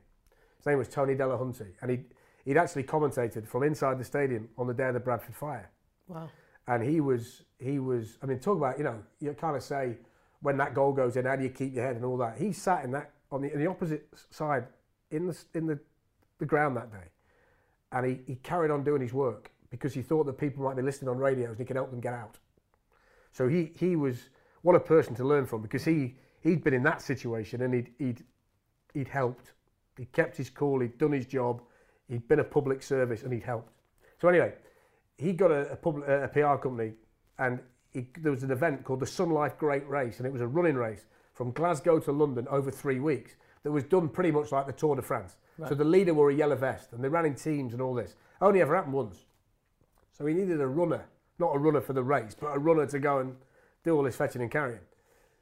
[0.58, 2.00] His name was Tony Delahunty, and he
[2.44, 5.70] he'd actually commentated from inside the stadium on the day of the Bradford fire.
[6.08, 6.30] Wow.
[6.66, 9.96] And he was he was I mean talk about you know you kind of say
[10.44, 12.36] when that goal goes in how do you keep your head and all that.
[12.36, 14.66] He sat in that on the, the opposite side
[15.10, 15.78] in the in the,
[16.38, 17.08] the ground that day,
[17.92, 20.82] and he, he carried on doing his work because he thought that people might be
[20.82, 22.36] listening on radios and he could help them get out.
[23.32, 24.28] So he he was
[24.60, 27.90] what a person to learn from because he he'd been in that situation and he'd
[27.98, 28.22] he'd
[28.92, 29.52] he'd helped.
[29.96, 30.80] He kept his cool.
[30.80, 31.62] He'd done his job.
[32.06, 33.72] He'd been a public service and he'd helped.
[34.20, 34.52] So anyway,
[35.16, 36.92] he got a, a, public, a PR company
[37.38, 37.60] and
[37.94, 40.46] he, there was an event called the Sun Life Great Race and it was a
[40.46, 44.66] running race from Glasgow to London over three weeks that was done pretty much like
[44.66, 45.36] the Tour de France.
[45.56, 45.68] Right.
[45.68, 48.16] So the leader wore a yellow vest and they ran in teams and all this.
[48.40, 49.24] Only ever happened once.
[50.12, 51.06] So he needed a runner,
[51.38, 53.36] not a runner for the race, but a runner to go and
[53.84, 54.80] do all this fetching and carrying.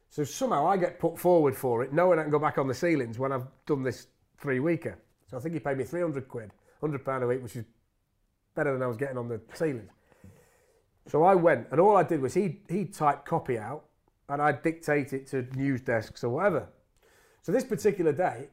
[0.09, 2.73] So somehow I get put forward for it, knowing I can go back on the
[2.75, 4.07] ceilings when I've done this
[4.39, 4.99] three weeker.
[5.29, 7.65] So I think he paid me 300 quid, 100 pound a week, which is
[8.53, 9.89] better than I was getting on the ceilings.
[11.07, 13.83] So I went, and all I did was he he typed copy out,
[14.29, 16.69] and I dictate it to news desks or whatever.
[17.41, 18.47] So this particular day,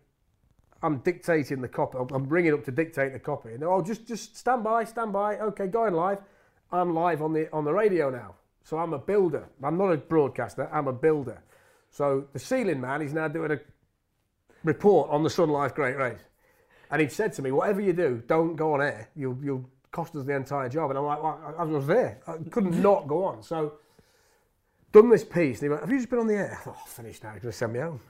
[0.83, 1.99] I'm dictating the copy.
[1.99, 5.39] I'm bringing up to dictate the copy, and oh, just just stand by, stand by.
[5.39, 6.19] Okay, going live.
[6.73, 8.35] I'm live on the on the radio now.
[8.65, 9.49] So I'm a builder.
[9.63, 10.69] I'm not a broadcaster.
[10.73, 11.43] I'm a builder.
[11.91, 13.61] So the ceiling man is now doing a
[14.65, 16.21] report on the Sun Life Great Race.
[16.91, 19.09] And he said to me, whatever you do, don't go on air.
[19.15, 20.91] You'll, you'll cost us the entire job.
[20.91, 22.21] And I'm like, well, I was there.
[22.27, 23.43] I couldn't not go on.
[23.43, 23.75] So
[24.93, 25.59] done this piece.
[25.59, 26.59] And he went, have you just been on the air?
[26.61, 27.33] I thought, oh, finished now.
[27.33, 28.01] He's going to send me home.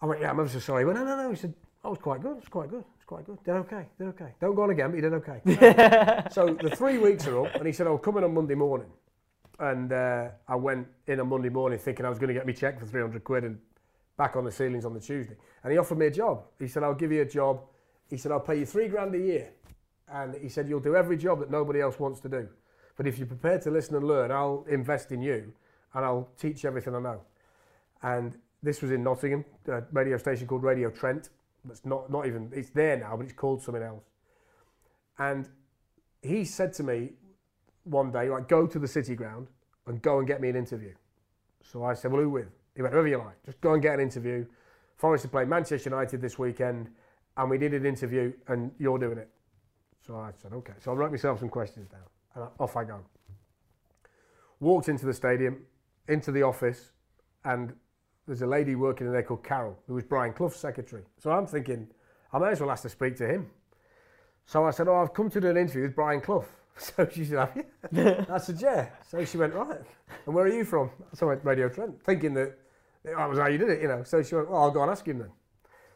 [0.00, 0.82] I went, yeah, I'm ever so sorry.
[0.82, 1.30] He went, no, no, no.
[1.30, 1.54] He said,
[1.84, 2.36] I was quite good.
[2.38, 2.84] It's quite good.
[2.96, 3.42] It's quite good.
[3.44, 3.86] Did okay.
[3.98, 4.34] Did okay.
[4.40, 5.40] Don't go on again, but you did okay.
[6.30, 7.54] so the three weeks are up.
[7.54, 8.88] And he said, I'll come in on Monday morning.
[9.58, 12.52] And uh, I went in on Monday morning thinking I was going to get me
[12.52, 13.58] check for 300 quid and
[14.18, 15.36] back on the ceilings on the Tuesday.
[15.62, 16.44] And he offered me a job.
[16.58, 17.60] He said, I'll give you a job.
[18.08, 19.50] He said, I'll pay you three grand a year.
[20.12, 22.48] And he said, You'll do every job that nobody else wants to do.
[22.96, 25.52] But if you're prepared to listen and learn, I'll invest in you
[25.94, 27.20] and I'll teach you everything I know.
[28.02, 31.30] And this was in Nottingham, a radio station called Radio Trent.
[31.70, 34.04] It's not, not even, it's there now, but it's called something else.
[35.18, 35.48] And
[36.22, 37.10] he said to me
[37.84, 39.48] one day, like, go to the city ground
[39.86, 40.94] and go and get me an interview.
[41.62, 42.48] So I said, well, who with?
[42.74, 44.46] He went, whoever you like, just go and get an interview.
[44.96, 46.90] Forest to play Manchester United this weekend,
[47.36, 49.30] and we did an interview, and you're doing it.
[50.06, 50.74] So I said, okay.
[50.80, 52.00] So I wrote myself some questions down,
[52.34, 53.00] and off I go.
[54.60, 55.62] Walked into the stadium,
[56.08, 56.92] into the office,
[57.44, 57.74] and
[58.26, 61.02] there's a lady working in there called Carol, who was Brian Clough's secretary.
[61.18, 61.88] So I'm thinking,
[62.32, 63.50] I may as well ask to speak to him.
[64.46, 66.46] So I said, oh, I've come to do an interview with Brian Clough.
[66.78, 68.26] So she said, have you?
[68.30, 68.90] I said, yeah.
[69.08, 69.80] So she went, right.
[70.26, 70.90] And where are you from?
[71.14, 72.58] So I went, Radio Trent, thinking that
[73.02, 74.02] that was how you did it, you know.
[74.02, 75.30] So she went, well, I'll go and ask him then.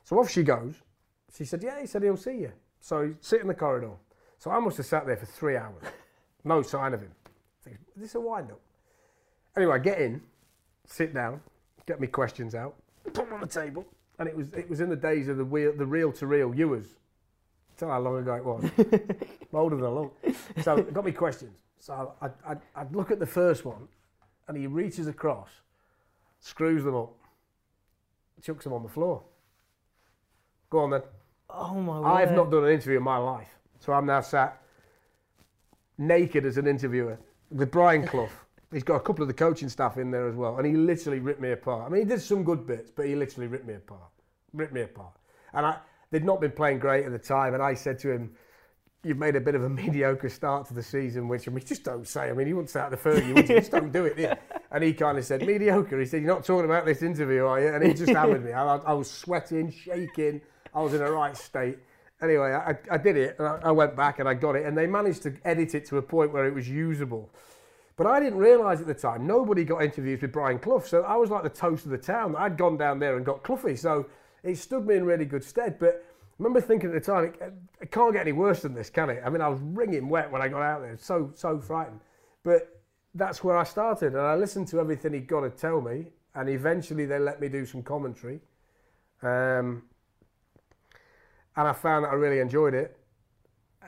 [0.05, 0.77] So off she goes.
[1.37, 2.53] She said, yeah, he said he'll see you.
[2.81, 3.93] So sit in the corridor.
[4.39, 5.83] So I must have sat there for three hours.
[6.43, 7.11] No sign of him.
[7.67, 8.61] Is this a wind up?
[9.55, 10.23] Anyway, I get in,
[10.87, 11.43] sit down,
[11.85, 13.85] get me questions out, put them on the table.
[14.19, 16.51] And it was it was in the days of the wheel, the reel to reel
[16.55, 16.87] Uhers.
[17.77, 18.65] Tell how long ago it was.
[19.53, 20.63] older than a.
[20.63, 21.57] So got me questions.
[21.79, 23.89] So I'd, I'd, I'd look at the first one,
[24.49, 25.49] and he reaches across,
[26.41, 27.13] screws them up,
[28.43, 29.23] chucks them on the floor.
[30.69, 31.03] Go on then.
[31.55, 33.49] Oh my I've not done an interview in my life.
[33.79, 34.61] So I'm now sat
[35.99, 37.19] naked as an interviewer
[37.51, 38.29] with Brian Clough.
[38.73, 40.59] He's got a couple of the coaching staff in there as well.
[40.59, 41.87] And he literally ripped me apart.
[41.87, 44.11] I mean, he did some good bits, but he literally ripped me apart.
[44.53, 45.13] Ripped me apart.
[45.53, 45.77] And I,
[46.13, 47.55] they'd not been playing great at the time.
[47.55, 48.31] And I said to him,
[49.03, 51.85] You've made a bit of a mediocre start to the season, which I mean, just
[51.85, 52.29] don't say.
[52.29, 53.43] I mean, he wouldn't say out the 30, you?
[53.43, 54.19] just don't do it.
[54.19, 54.35] Yeah.
[54.73, 55.99] And he kind of said, Mediocre.
[55.99, 57.75] He said, You're not talking about this interview, are you?
[57.75, 58.53] And he just hammered me.
[58.53, 60.41] I, I was sweating, shaking.
[60.75, 61.79] I was in a right state.
[62.23, 64.77] Anyway, I, I did it, and I, I went back and I got it, and
[64.77, 67.31] they managed to edit it to a point where it was usable.
[67.97, 71.17] But I didn't realise at the time, nobody got interviews with Brian Clough, so I
[71.17, 72.35] was like the toast of the town.
[72.37, 74.07] I'd gone down there and got Cloughie, so
[74.43, 75.79] it stood me in really good stead.
[75.79, 78.91] But I remember thinking at the time, it, it can't get any worse than this,
[78.91, 79.23] can it?
[79.25, 82.01] I mean, I was wringing wet when I got out there, so, so frightened.
[82.43, 82.81] But
[83.15, 86.49] that's where I started, and I listened to everything he'd got to tell me, and
[86.49, 88.41] eventually they let me do some commentary.
[89.23, 89.83] Um,
[91.61, 92.97] and I found that I really enjoyed it.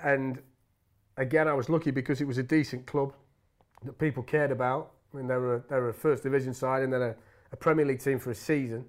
[0.05, 0.39] And
[1.17, 3.15] again, I was lucky because it was a decent club
[3.87, 4.93] that people cared about.
[5.13, 7.15] I mean, they were they were a first division side and then a,
[7.51, 8.85] a Premier League team for a season.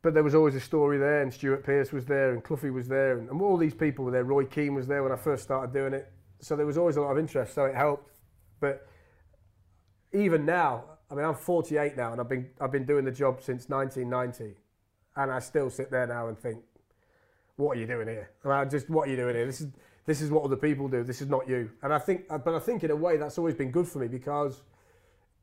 [0.00, 2.88] But there was always a story there, and Stuart Pearce was there, and Cloughie was
[2.88, 4.24] there, and, and all these people were there.
[4.24, 6.10] Roy Keane was there when I first started doing it.
[6.40, 8.12] So there was always a lot of interest, so it helped.
[8.60, 8.86] But
[10.14, 13.42] even now, I mean, I'm 48 now, and I've been I've been doing the job
[13.42, 14.56] since 1990,
[15.16, 16.64] and I still sit there now and think,
[17.56, 18.30] what are you doing here?
[18.44, 19.46] I mean, just what are you doing here?
[19.46, 19.68] This is
[20.06, 21.02] this is what other people do.
[21.02, 21.70] This is not you.
[21.82, 24.08] And I think, but I think in a way that's always been good for me
[24.08, 24.60] because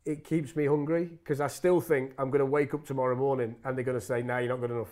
[0.05, 1.05] it keeps me hungry.
[1.05, 4.05] Because I still think I'm going to wake up tomorrow morning and they're going to
[4.05, 4.89] say, "No, you're not good enough."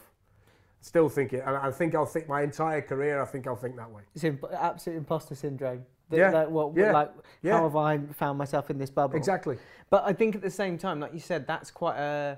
[0.82, 3.22] Still think it, and I think I'll think my entire career.
[3.22, 4.04] I think I'll think that way.
[4.16, 5.84] It's imp- absolute imposter syndrome.
[6.10, 7.12] That- Yeah, Like, what, yeah, like,
[7.44, 7.58] yeah.
[7.58, 9.18] how have I found myself in this bubble?
[9.18, 9.58] Exactly.
[9.90, 12.38] But I think at the same time, like you said, that's quite a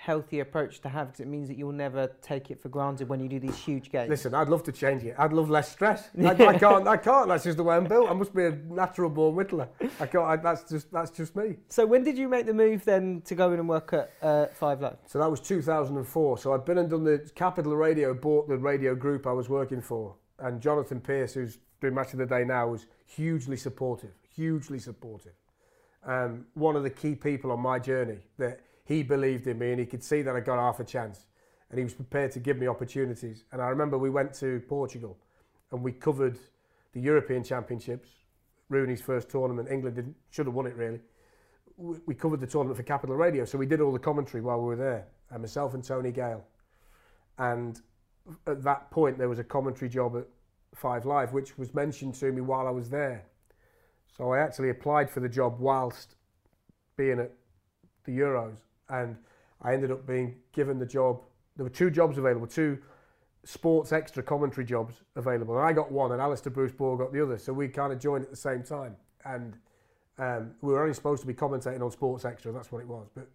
[0.00, 3.20] healthy approach to have because it means that you'll never take it for granted when
[3.20, 4.08] you do these huge games.
[4.08, 5.14] Listen, I'd love to change it.
[5.18, 6.08] I'd love less stress.
[6.18, 6.88] I, I can't.
[6.88, 7.28] I can't.
[7.28, 8.10] That's just the way I'm built.
[8.10, 9.68] I must be a natural born whittler.
[10.00, 10.24] I can't.
[10.24, 11.56] I, that's just that's just me.
[11.68, 14.46] So when did you make the move then to go in and work at uh,
[14.46, 14.96] Five Live?
[15.06, 16.38] So that was 2004.
[16.38, 19.82] So I'd been and done the Capital Radio, bought the radio group I was working
[19.82, 24.78] for, and Jonathan Pearce, who's doing Match of the Day now, was hugely supportive, hugely
[24.78, 25.34] supportive.
[26.06, 29.80] Um, one of the key people on my journey that he believed in me and
[29.80, 31.26] he could see that I got half a chance,
[31.70, 33.44] and he was prepared to give me opportunities.
[33.52, 35.18] And I remember we went to Portugal,
[35.72, 36.38] and we covered
[36.92, 38.08] the European Championships,
[38.68, 39.68] Rooney's first tournament.
[39.70, 41.00] England should have won it really
[41.80, 44.58] we we covered the tournament for Capital Radio, so we did all the commentary while
[44.58, 46.44] we were there, and myself and Tony Gale.
[47.38, 47.80] And
[48.46, 50.26] at that point, there was a commentary job at
[50.74, 53.24] Five Live, which was mentioned to me while I was there.
[54.16, 56.16] So I actually applied for the job whilst
[56.96, 57.32] being at
[58.04, 58.58] the Euros,
[58.90, 59.16] and
[59.62, 61.20] I ended up being given the job.
[61.56, 62.78] There were two jobs available, two
[63.44, 67.22] sports extra commentary jobs available, and I got one, and Alistair Bruce Ball got the
[67.22, 67.38] other.
[67.38, 69.56] So we kind of joined at the same time, and
[70.18, 73.08] um, we were only supposed to be commentating on Sports Extra, that's what it was.
[73.14, 73.28] But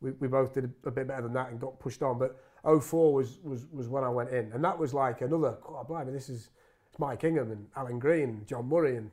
[0.00, 2.18] we, we both did a, bit better than that and got pushed on.
[2.18, 4.50] But 04 was, was, was when I went in.
[4.52, 6.50] And that was like another, oh, blimey, this is
[6.88, 8.96] it's Mike Ingham and Alan Green John Murray.
[8.96, 9.10] And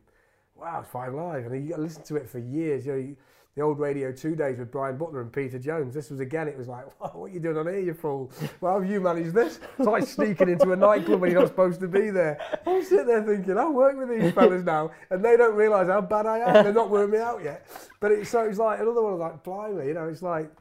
[0.56, 1.46] wow, it's Five Live.
[1.46, 2.86] And you listened to it for years.
[2.86, 3.18] You know, you,
[3.58, 5.92] the old Radio 2 days with Bryon Butler and Peter Jones.
[5.92, 8.32] This was again, it was like, what are you doing on here, you fool?
[8.62, 9.60] Well, how have you managed this?
[9.80, 12.40] It's like sneaking into a nightclub when you're not supposed to be there.
[12.68, 16.02] I'm sitting there thinking, I work with these fellas now, and they don't realise how
[16.02, 16.54] bad I am.
[16.66, 17.66] They're not working me out yet.
[18.00, 20.52] But it, so it's like another one of like, blimey, you know, it's like,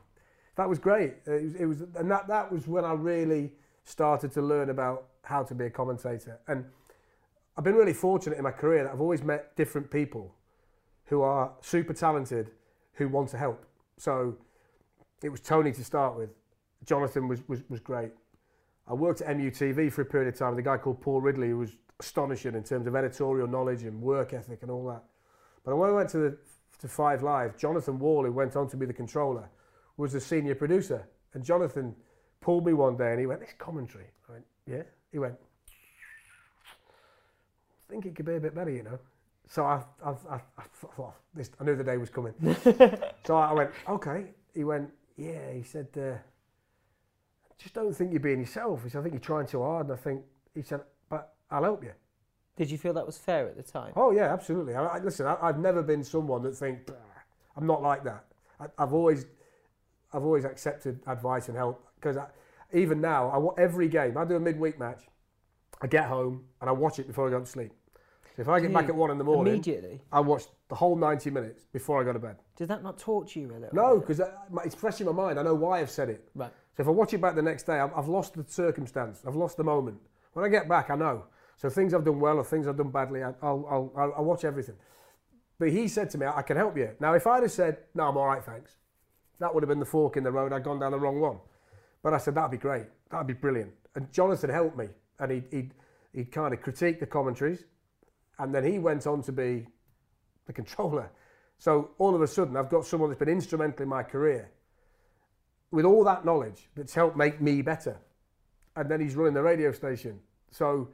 [0.57, 1.17] that was great.
[1.27, 3.53] It was, it was and that, that was when I really
[3.85, 6.41] started to learn about how to be a commentator.
[6.49, 6.65] And
[7.59, 10.35] I've been really fortunate in my career that I've always met different people
[11.05, 12.53] who are super talented
[12.97, 13.65] who want to help.
[13.99, 14.37] So
[15.23, 16.31] it was Tony to start with.
[16.85, 18.11] Jonathan was, was, was great.
[18.89, 21.49] I worked at MUTV for a period of time with a guy called Paul Ridley
[21.49, 25.03] who was astonishing in terms of editorial knowledge and work ethic and all that.
[25.65, 26.39] But when I went to, the,
[26.81, 29.49] to Five Live, Jonathan Wall, who went on to be the controller,
[29.97, 31.09] was the senior producer.
[31.35, 31.95] And Jonathan
[32.41, 34.07] pulled me one day and he went, This commentary.
[34.29, 34.83] I went, Yeah.
[35.11, 35.35] He went,
[37.89, 38.99] I think it could be a bit better, you know.
[39.49, 42.35] So I, I, I, I thought, this, I knew the day was coming.
[43.25, 44.27] so I went, okay.
[44.55, 45.53] He went, yeah.
[45.53, 46.19] He said, uh,
[47.59, 48.83] just don't think you're being yourself.
[48.83, 49.87] He said, I think you're trying too hard.
[49.87, 50.23] And I think,
[50.55, 51.93] he said, but I'll help you.
[52.57, 53.93] Did you feel that was fair at the time?
[53.97, 54.75] Oh yeah, absolutely.
[54.75, 56.91] I, I, listen, I, I've never been someone that think
[57.57, 58.25] I'm not like that.
[58.59, 59.27] I, I've always,
[60.13, 62.17] I've always accepted advice and help because
[62.73, 65.03] even now, I every game I do a midweek match,
[65.83, 67.73] I get home and I watch it before I go to sleep.
[68.37, 70.03] So if I get back at one in the morning, Immediately.
[70.13, 72.37] I watch the whole 90 minutes before I go to bed.
[72.57, 73.71] Did that not torture you a little?
[73.73, 74.31] No, because uh,
[74.63, 75.41] it's fresh in my mind.
[75.41, 76.29] I know why I've said it.
[76.35, 76.53] Right.
[76.77, 79.23] So if I watch it back the next day, I've, I've lost the circumstance.
[79.27, 79.97] I've lost the moment.
[80.35, 81.25] When I get back, I know.
[81.57, 84.25] So things I've done well or things I've done badly, I, I'll, I'll, I'll, I'll
[84.25, 84.75] watch everything.
[85.59, 86.91] But he said to me, I can help you.
[87.01, 88.77] Now, if I'd have said, no, I'm all right, thanks,
[89.39, 90.53] that would have been the fork in the road.
[90.53, 91.39] I'd gone down the wrong one.
[92.03, 92.85] But I said, that'd be great.
[93.11, 93.73] That'd be brilliant.
[93.95, 94.89] And Jonathan helped me.
[95.19, 95.75] And he'd, he'd,
[96.13, 97.65] he'd kind of critique the commentaries.
[98.39, 99.67] And then he went on to be
[100.47, 101.11] the controller.
[101.59, 104.51] So all of a sudden, I've got someone that's been instrumental in my career
[105.71, 107.99] with all that knowledge that's helped make me better.
[108.77, 110.21] And then he's running the radio station.
[110.51, 110.89] So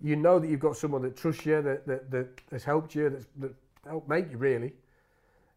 [0.00, 3.10] you know that you've got someone that trusts you, that, that, that has helped you,
[3.10, 3.54] that's, that
[3.86, 4.72] helped make you really.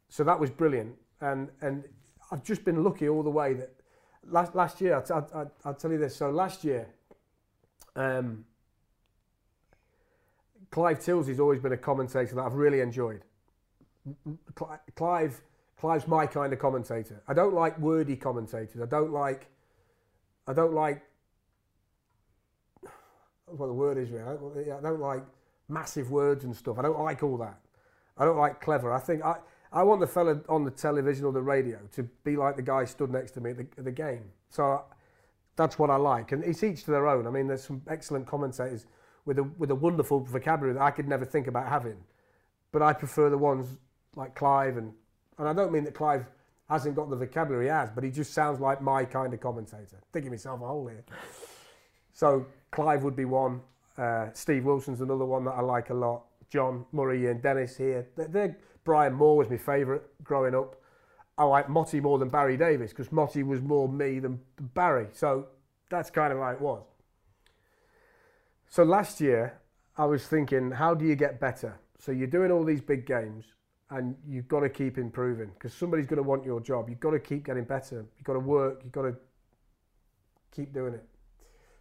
[0.10, 0.96] So that was brilliant.
[1.22, 1.84] And, and
[2.32, 3.72] I've just been lucky all the way that
[4.30, 6.16] last, last year, I'll, I'll tell you this.
[6.16, 6.88] So last year,
[7.96, 8.46] um,
[10.74, 13.22] Clive Tyldesley's always been a commentator that I've really enjoyed.
[14.96, 15.40] Clive,
[15.78, 17.22] Clive's my kind of commentator.
[17.28, 18.82] I don't like wordy commentators.
[18.82, 19.52] I don't like.
[20.48, 21.04] I don't like.
[23.46, 24.24] What the word is really.
[24.72, 25.24] I don't, I like
[25.70, 26.80] massive words and stuff.
[26.80, 27.60] I don't like all that.
[28.18, 28.92] I don't like clever.
[28.92, 29.36] I think I,
[29.72, 32.86] I want the fella on the television or the radio to be like the guy
[32.86, 34.24] stood next to me at the, at the game.
[34.50, 34.84] So
[35.56, 36.32] that's what I like.
[36.32, 37.28] And it's each to their own.
[37.28, 38.88] I mean, there's some excellent commentators
[39.26, 41.98] with a, with a wonderful vocabulary that I could never think about having.
[42.72, 43.78] But I prefer the ones
[44.16, 44.78] like Clive.
[44.78, 44.94] And,
[45.38, 46.26] and I don't mean that Clive
[46.70, 50.02] hasn't got the vocabulary he has, but he just sounds like my kind of commentator.
[50.12, 51.04] Thinking myself a hole here.
[52.14, 53.62] So Clive would be one.
[53.98, 56.24] Uh, Steve Wilson's another one that I like a lot.
[56.50, 58.08] John Murray and Dennis here.
[58.16, 60.76] They're, they're, Brian Moore was my favourite growing up.
[61.38, 64.40] I like Motty more than Barry Davies because Motty was more me than
[64.76, 65.08] Barry.
[65.14, 65.48] So
[65.90, 66.84] that's kind of how it was.
[68.74, 69.62] So last year,
[70.00, 71.80] I was thinking, how do you get better?
[72.00, 73.46] So you're doing all these big games
[73.92, 76.90] and you've got to keep improving because somebody's going to want your job.
[76.90, 77.98] You've got to keep getting better.
[78.18, 78.82] You've got to work.
[78.84, 79.16] You've got to
[80.52, 81.06] keep doing it.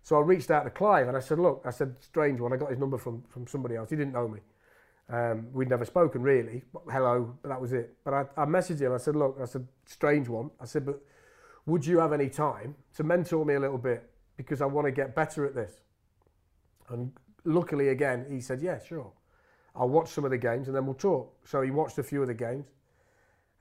[0.02, 2.52] So I reached out to Clive and I said, look, I said, strange one.
[2.52, 3.88] I got his number from, from somebody else.
[3.88, 4.40] He didn't know me.
[5.08, 6.62] Um, we'd never spoken really.
[6.90, 7.96] Hello, but that was it.
[8.04, 8.92] But I, I messaged him.
[8.92, 10.50] I said, look, I said, strange one.
[10.60, 11.00] I said, but
[11.64, 14.92] would you have any time to mentor me a little bit because I want to
[14.92, 15.81] get better at this?
[16.88, 17.12] And
[17.44, 19.12] luckily, again, he said, yeah, sure.
[19.74, 21.34] I'll watch some of the games and then we'll talk.
[21.44, 22.66] So he watched a few of the games.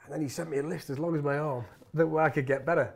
[0.04, 2.46] And then he sent me a list as long as my arm that I could
[2.46, 2.94] get better.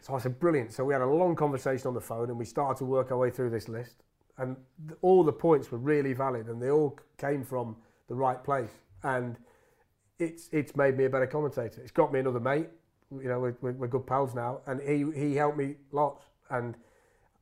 [0.00, 0.72] So I said, brilliant.
[0.72, 3.16] So we had a long conversation on the phone and we started to work our
[3.16, 4.02] way through this list.
[4.36, 7.76] And th- all the points were really valid and they all came from
[8.08, 8.72] the right place.
[9.02, 9.38] And
[10.18, 11.80] it's, it's made me a better commentator.
[11.80, 12.68] It's got me another mate.
[13.10, 14.60] You know, we're, we're good pals now.
[14.66, 16.26] And he, he helped me lots.
[16.50, 16.76] And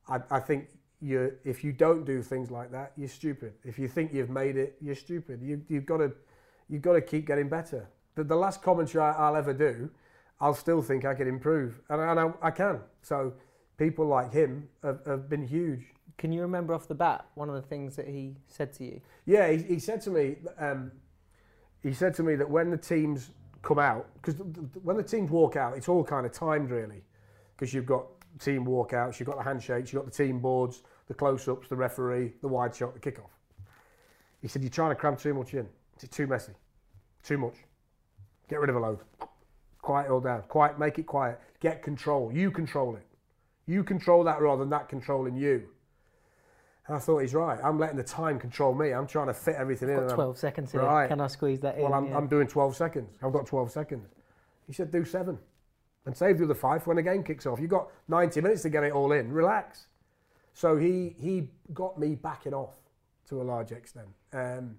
[0.07, 0.69] I, I think
[1.03, 3.53] you if you don't do things like that, you're stupid.
[3.63, 5.41] If you think you've made it, you're stupid.
[5.41, 6.13] You, you've got to
[6.69, 7.89] you've got to keep getting better.
[8.15, 9.89] The, the last commentary I, will ever do,
[10.39, 12.79] I'll still think I can improve, and, and I, I, can.
[13.01, 13.33] So
[13.77, 15.81] people like him have, have, been huge.
[16.17, 19.01] Can you remember off the bat one of the things that he said to you?
[19.25, 20.37] Yeah, he, he said to me.
[20.57, 20.91] Um,
[21.81, 23.31] he said to me that when the teams
[23.61, 24.35] come out, because
[24.83, 27.03] when the teams walk out, it's all kind of timed really,
[27.55, 28.05] because you've got
[28.39, 30.83] team walkouts, you've got the handshakes, you've got the team boards,
[31.13, 33.29] the close-ups, the referee, the wide shot, the kickoff.
[34.41, 35.67] He said, you're trying to cram too much in.
[36.01, 36.53] It's too messy.
[37.23, 37.55] Too much.
[38.49, 38.99] Get rid of a load.
[39.81, 40.41] Quiet it all down.
[40.47, 41.39] Quiet, make it quiet.
[41.59, 42.31] Get control.
[42.33, 43.05] You control it.
[43.67, 45.63] You control that rather than that controlling you.
[46.87, 47.59] And I thought he's right.
[47.63, 48.91] I'm letting the time control me.
[48.91, 50.07] I'm trying to fit everything I've in.
[50.09, 50.81] Got 12 seconds here.
[50.81, 51.07] Right.
[51.07, 51.83] Can I squeeze that in?
[51.83, 52.17] Well, I'm, yeah.
[52.17, 53.09] I'm doing 12 seconds.
[53.21, 54.09] I've got 12 seconds.
[54.67, 55.37] He said, do seven
[56.05, 57.59] and save the other five when the game kicks off.
[57.59, 59.31] You've got 90 minutes to get it all in.
[59.31, 59.87] Relax.
[60.53, 62.75] So he he got me backing off
[63.29, 64.07] to a large extent.
[64.31, 64.77] Um,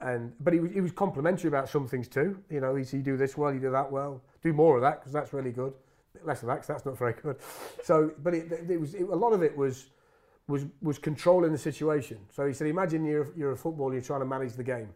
[0.00, 2.38] and but he was, he was complimentary about some things too.
[2.50, 5.00] You know, he you do this well, you do that well, do more of that
[5.00, 5.72] because that's really good.
[6.24, 7.36] Less of that because that's not very good.
[7.84, 9.86] So, but it, it was it, a lot of it was
[10.48, 12.18] was was controlling the situation.
[12.30, 14.88] So he said, imagine you're you're a footballer, you're trying to manage the game.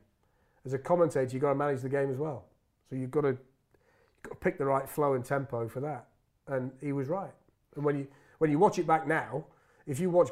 [0.65, 2.45] As a commentator, you've got to manage the game as well.
[2.91, 6.09] So you've got to, you've got to pick the right flow and tempo for that.
[6.49, 7.31] And he was right.
[7.77, 8.09] And when you
[8.39, 9.45] when you watch it back now,
[9.87, 10.31] if you watch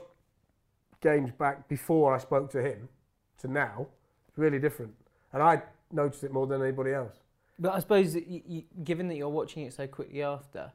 [1.01, 2.89] games back before I spoke to him
[3.39, 3.87] to now,
[4.29, 4.95] it's really different.
[5.33, 7.17] And I noticed it more than anybody else.
[7.59, 10.73] But I suppose, that you, you, given that you're watching it so quickly after,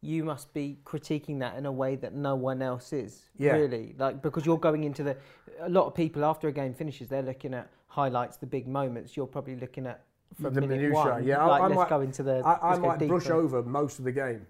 [0.00, 3.26] you must be critiquing that in a way that no one else is.
[3.38, 3.52] Yeah.
[3.52, 5.16] Really, like because you're going into the.
[5.60, 9.16] A lot of people after a game finishes, they're looking at highlights, the big moments.
[9.16, 10.02] You're probably looking at
[10.40, 11.12] from the minute minutiae.
[11.12, 11.24] one.
[11.24, 12.42] Yeah, like, I, I let's might, go into the.
[12.44, 14.44] I, I might brush over most of the game,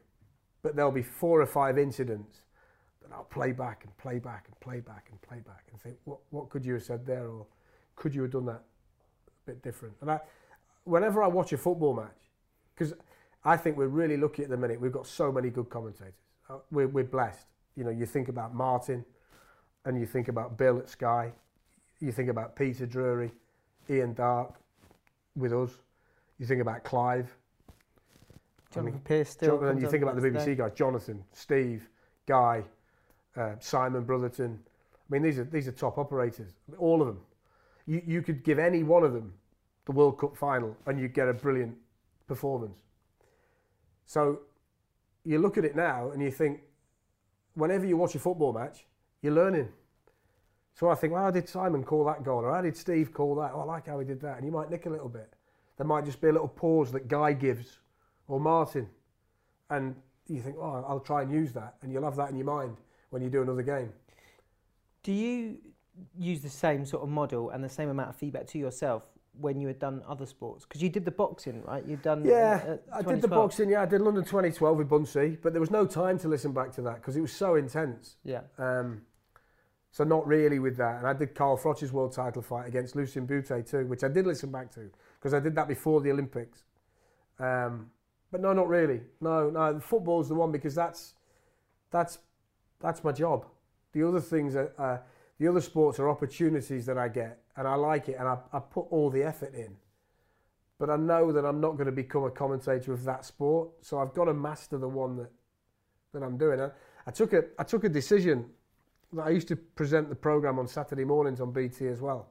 [0.62, 2.42] but there'll be four or five incidents
[3.02, 5.96] that I'll play back and play back and play back and play back and think,
[6.04, 7.46] what, what could you have said there, or
[7.96, 9.94] could you have done that a bit different?
[10.00, 10.20] And I,
[10.84, 12.16] whenever I watch a football match,
[12.74, 12.94] because
[13.44, 16.14] I think we're really lucky at the minute, we've got so many good commentators.
[16.48, 17.46] Uh, we're, we're blessed.
[17.76, 19.04] You know, you think about Martin,
[19.84, 21.32] and you think about Bill at Sky,
[22.00, 23.32] you think about Peter Drury,
[23.90, 24.54] Ian Darke
[25.36, 25.70] with us,
[26.38, 27.36] you think about Clive.
[28.72, 29.62] Jonathan I mean, Pearce still.
[29.64, 31.88] and you think about the BBC guys, Jonathan, Steve,
[32.26, 32.64] Guy,
[33.36, 34.58] uh, Simon Brotherton.
[34.94, 37.20] I mean, these are these are top operators, all of them.
[37.86, 39.34] You you could give any one of them
[39.84, 41.76] the World Cup final, and you get a brilliant
[42.26, 42.78] performance.
[44.04, 44.40] So
[45.24, 46.60] you look at it now, and you think,
[47.54, 48.86] whenever you watch a football match,
[49.22, 49.68] you're learning.
[50.74, 53.34] So I think, well, how did Simon call that goal, or how did Steve call
[53.36, 53.52] that?
[53.54, 55.32] Oh, I like how he did that, and you might nick a little bit.
[55.76, 57.78] There might just be a little pause that Guy gives,
[58.28, 58.88] or Martin,
[59.70, 59.96] and
[60.26, 62.76] you think, oh, I'll try and use that, and you'll have that in your mind
[63.10, 63.92] when you do another game.
[65.02, 65.58] Do you
[66.18, 69.02] use the same sort of model and the same amount of feedback to yourself
[69.38, 70.64] when you had done other sports?
[70.64, 71.84] Because you did the boxing, right?
[71.86, 73.68] You'd done Yeah, uh, I did the boxing.
[73.70, 76.72] Yeah, I did London 2012 with Buncey, but there was no time to listen back
[76.72, 78.16] to that because it was so intense.
[78.24, 79.02] Yeah, Um,
[79.90, 80.98] so not really with that.
[80.98, 84.26] And I did Carl Froch's world title fight against Lucian Bute too, which I did
[84.26, 86.64] listen back to because I did that before the Olympics.
[87.38, 87.90] Um,
[88.32, 89.02] but no, not really.
[89.20, 89.78] No, no.
[89.78, 91.14] Football's the one because that's
[91.90, 92.18] that's
[92.80, 93.46] that's my job.
[93.92, 94.98] The other things are uh,
[95.38, 98.58] the other sports are opportunities that I get, and I like it, and I, I
[98.58, 99.76] put all the effort in.
[100.78, 103.98] But I know that I'm not going to become a commentator of that sport, so
[103.98, 105.30] I've got to master the one that
[106.14, 106.60] that I'm doing.
[106.60, 106.70] I,
[107.06, 108.46] I took a I took a decision
[109.12, 112.28] that I used to present the program on Saturday mornings on BT as well.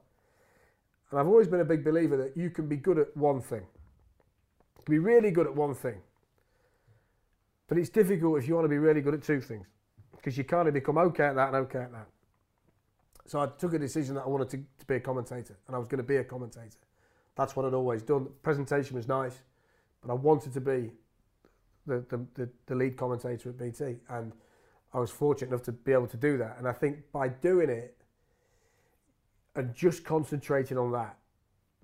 [1.12, 3.62] And I've always been a big believer that you can be good at one thing.
[4.84, 6.00] Can be really good at one thing.
[7.68, 9.66] But it's difficult if you want to be really good at two things.
[10.16, 12.06] Because you kind of become okay at that and okay at that.
[13.26, 15.78] So I took a decision that I wanted to, to be a commentator and I
[15.78, 16.78] was going to be a commentator.
[17.34, 18.24] That's what I'd always done.
[18.24, 19.40] The presentation was nice,
[20.02, 20.92] but I wanted to be
[21.86, 23.96] the, the, the, the lead commentator at BT.
[24.10, 24.32] And
[24.92, 26.56] I was fortunate enough to be able to do that.
[26.58, 27.96] And I think by doing it
[29.54, 31.16] and just concentrating on that,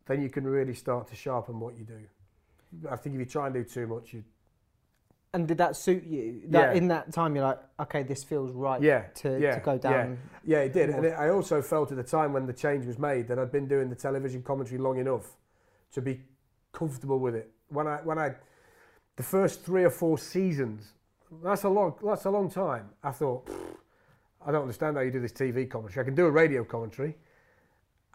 [0.06, 2.00] then you can really start to sharpen what you do.
[2.90, 4.24] I think if you try and do too much, you
[5.34, 6.42] and did that suit you?
[6.48, 6.78] That Yeah.
[6.78, 10.18] in that time, you're like, okay, this feels right Yeah, to, yeah, to go down.
[10.42, 10.90] Yeah, it did.
[10.90, 13.52] And it, I also felt at the time when the change was made that I'd
[13.52, 15.36] been doing the television commentary long enough
[15.92, 16.22] to be
[16.72, 17.50] comfortable with it.
[17.68, 18.34] When I when I
[19.16, 20.94] the first three or four seasons,
[21.42, 22.88] that's a long that's a long time.
[23.02, 23.48] I thought,
[24.46, 26.02] I don't understand how you do this TV commentary.
[26.02, 27.16] I can do a radio commentary.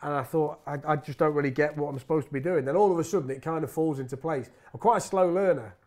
[0.04, 2.66] And I thought, I, I just don't really get what I'm supposed to be doing.
[2.66, 4.50] Then all of a sudden, it kind of falls into place.
[4.74, 5.78] I'm quite a slow learner.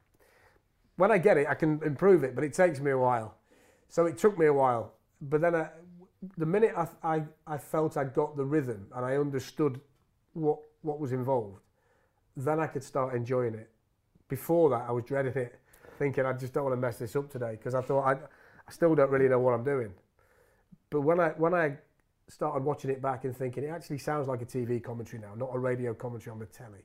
[0.97, 3.37] When I get it, I can improve it, but it takes me a while.
[3.89, 4.95] So it took me a while.
[5.21, 5.69] But then I,
[6.39, 9.83] the minute I, I, I felt I got the rhythm and I understood
[10.33, 11.61] what, what was involved,
[12.39, 13.71] then I could start enjoying it.
[14.29, 15.61] Before that, I was dreading it,
[15.99, 18.73] thinking I just don't want to mess this up today because I thought I, I
[18.73, 19.93] still don't really know what I'm doing.
[20.89, 21.77] But when I, when I
[22.29, 25.51] started watching it back and thinking it actually sounds like a TV commentary now, not
[25.53, 26.85] a radio commentary on the telly.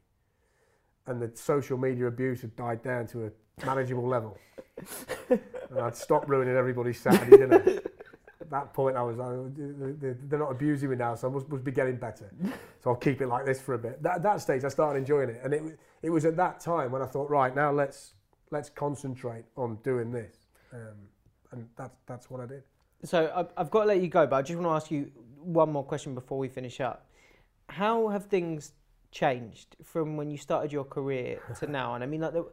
[1.07, 4.37] And the social media abuse had died down to a manageable level.
[5.29, 7.55] and I'd stopped ruining everybody's Saturday dinner.
[8.39, 9.55] At that point, I was like,
[9.99, 12.29] "They- they're not abusing me now, so I must, must be getting better.
[12.81, 14.01] So I'll keep it like this for a bit.
[14.03, 16.91] That, at that stage, I started enjoying it, and it, it was at that time
[16.91, 18.13] when I thought, right now let's
[18.51, 20.35] let's concentrate on doing this,
[20.73, 20.97] um,
[21.51, 22.63] and that's that's what I did.
[23.03, 25.11] So I've got to let you go, but I just want to ask you
[25.43, 27.07] one more question before we finish up.
[27.69, 28.73] How have things
[29.11, 31.95] changed from when you started your career to now?
[31.95, 32.45] And I mean, like, the,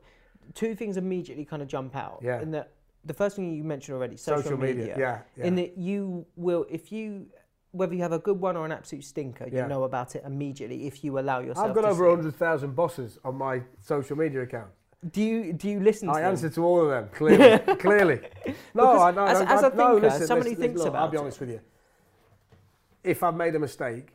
[0.55, 2.20] two things immediately kind of jump out.
[2.22, 2.41] Yeah.
[2.41, 2.72] In that,
[3.05, 4.95] the first thing you mentioned already, social, media.
[4.99, 5.45] yeah, yeah.
[5.45, 7.26] In that you will, if you,
[7.72, 9.62] whether you have a good one or an absolute stinker, Yeah.
[9.62, 11.68] you know about it immediately if you allow yourself.
[11.68, 14.70] I've got to over see 100,000 bosses on my social media account.
[15.12, 16.30] Do you do you listen to I them?
[16.32, 17.59] answer to all of them, clearly.
[17.76, 18.20] clearly.
[18.74, 19.24] No, Because I know.
[19.26, 21.16] as- I, as a I, no, uh, listen, somebody listen, thinks look, I'll about be
[21.18, 21.20] it.
[21.20, 21.61] honest with you.
[23.05, 24.14] If I've made a mistake,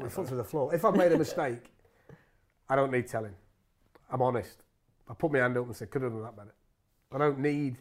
[0.00, 0.74] my foot to the floor.
[0.74, 1.72] If I've made a mistake,
[2.68, 3.34] I don't need telling.
[4.10, 4.62] I'm honest.
[5.08, 6.54] I put my hand up and say, could have done that better.
[7.12, 7.78] I don't need,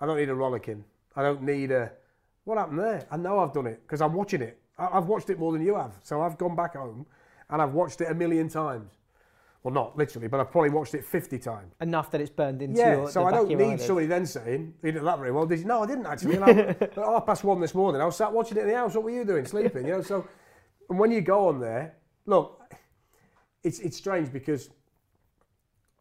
[0.00, 0.84] I don't need a rollicking.
[1.14, 1.92] I don't need a,
[2.44, 3.06] what happened there?
[3.10, 4.58] I know I've done it because I'm watching it.
[4.78, 5.98] I, I've watched it more than you have.
[6.02, 7.06] So I've gone back home
[7.50, 8.97] and I've watched it a million times.
[9.62, 11.74] Well, not literally, but I've probably watched it 50 times.
[11.80, 14.74] enough that it's burned into your Yeah, your so I don't need somebody then saying,
[14.82, 15.46] you did that very well.
[15.46, 15.64] Did you?
[15.64, 16.38] No, I didn't actually.
[16.38, 16.46] Know,
[16.80, 18.94] at half past one this morning, I was sat watching it in the house.
[18.94, 19.44] What were you doing?
[19.44, 20.02] Sleeping, you know?
[20.02, 20.28] So,
[20.88, 21.96] and when you go on there,
[22.26, 22.62] look,
[23.64, 24.70] it's, it's strange because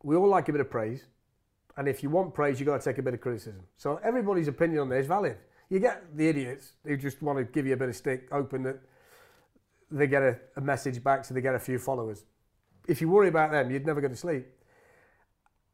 [0.03, 1.05] we all like a bit of praise.
[1.77, 3.61] And if you want praise, you've got to take a bit of criticism.
[3.77, 5.37] So everybody's opinion on there is valid.
[5.69, 8.63] You get the idiots who just want to give you a bit of stick, hoping
[8.63, 8.79] that
[9.91, 12.25] they get a, a message back so they get a few followers.
[12.87, 14.47] If you worry about them, you'd never go to sleep.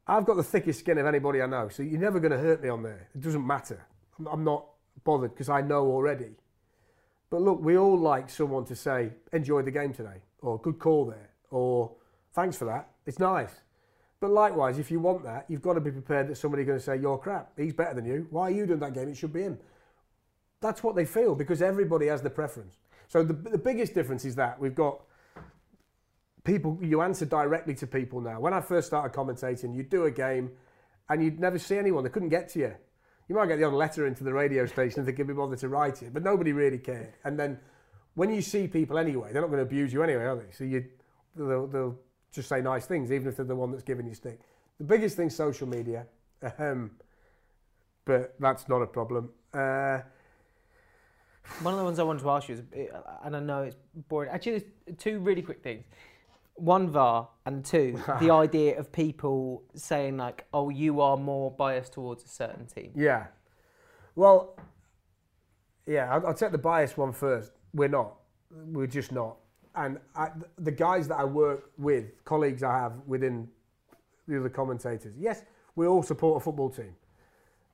[0.07, 2.61] I've got the thickest skin of anybody I know, so you're never going to hurt
[2.61, 3.07] me on there.
[3.15, 3.85] It doesn't matter.
[4.19, 4.65] I'm- I'm not
[5.03, 6.35] bothered because I know already.
[7.29, 11.05] But look, we all like someone to say, enjoy the game today, or good call
[11.05, 11.95] there, or
[12.33, 12.89] thanks for that.
[13.05, 13.61] It's nice.
[14.19, 16.83] But likewise, if you want that, you've got to be prepared that somebody's going to
[16.83, 17.51] say, you're crap.
[17.57, 18.27] He's better than you.
[18.29, 19.09] Why are you doing that game?
[19.09, 19.57] It should be him.
[20.61, 22.77] That's what they feel because everybody has the preference.
[23.09, 25.01] So the, the biggest difference is that we've got
[26.43, 28.39] people, you answer directly to people now.
[28.39, 30.51] When I first started commentating, you'd do a game
[31.09, 32.03] and you'd never see anyone.
[32.03, 32.73] They couldn't get to you.
[33.29, 35.59] You might get the odd letter into the radio station if they could be bothered
[35.59, 37.13] to write it, but nobody really cared.
[37.23, 37.59] And then
[38.15, 40.51] when you see people anyway, they're not going to abuse you anyway, are they?
[40.51, 40.85] So you,
[41.35, 41.99] they'll, they'll
[42.31, 44.39] just say nice things, even if they're the one that's giving you stick.
[44.77, 46.05] The biggest thing, social media,
[46.59, 46.91] um,
[48.05, 49.29] but that's not a problem.
[49.53, 49.99] Uh,
[51.61, 52.89] One of the ones I wanted to ask you is,
[53.23, 53.75] and I know it's
[54.09, 54.29] boring.
[54.31, 55.85] Actually, there's two really quick things.
[56.55, 61.93] One VAR and two the idea of people saying like, "Oh, you are more biased
[61.93, 63.27] towards a certain team." Yeah.
[64.15, 64.55] Well,
[65.85, 67.51] yeah, I'll, I'll take the bias one first.
[67.73, 68.15] We're not.
[68.51, 69.37] We're just not.
[69.75, 70.29] And I,
[70.59, 73.47] the guys that I work with, colleagues I have within
[74.27, 75.43] the other commentators, yes,
[75.75, 76.95] we all support a football team.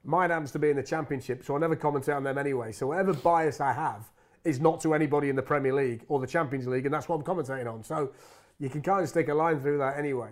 [0.05, 2.71] Mine happens to be in the Championship, so I never commentate on them anyway.
[2.71, 4.09] So whatever bias I have
[4.45, 7.17] is not to anybody in the Premier League or the Champions League, and that's what
[7.17, 7.83] I'm commentating on.
[7.83, 8.11] So
[8.59, 10.31] you can kind of stick a line through that anyway.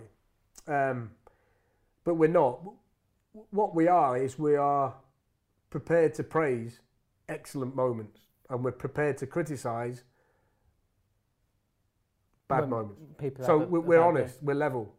[0.66, 1.10] Um,
[2.04, 2.60] but we're not.
[3.50, 4.94] What we are is we are
[5.70, 6.80] prepared to praise
[7.28, 8.20] excellent moments,
[8.50, 10.04] and we're prepared to criticise
[12.48, 13.02] bad When moments.
[13.46, 14.94] So we're, we're honest, we're level.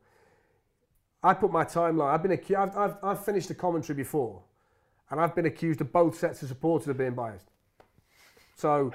[1.24, 2.14] I put my timeline.
[2.14, 4.42] I've been acu- I've, I've, I've finished a commentary before,
[5.10, 7.50] and I've been accused of both sets of supporters of being biased.
[8.60, 8.92] So,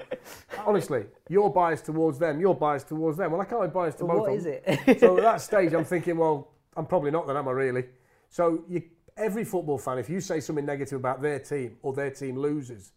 [0.66, 2.38] honestly, you're biased towards them.
[2.38, 3.32] You're biased towards them.
[3.32, 4.20] Well, I can't be biased to both.
[4.20, 4.62] what is it?
[5.00, 7.26] so at that stage, I'm thinking, well, I'm probably not.
[7.26, 7.84] Then am I really?
[8.28, 8.82] So you,
[9.16, 12.92] every football fan, if you say something negative about their team or their team loses,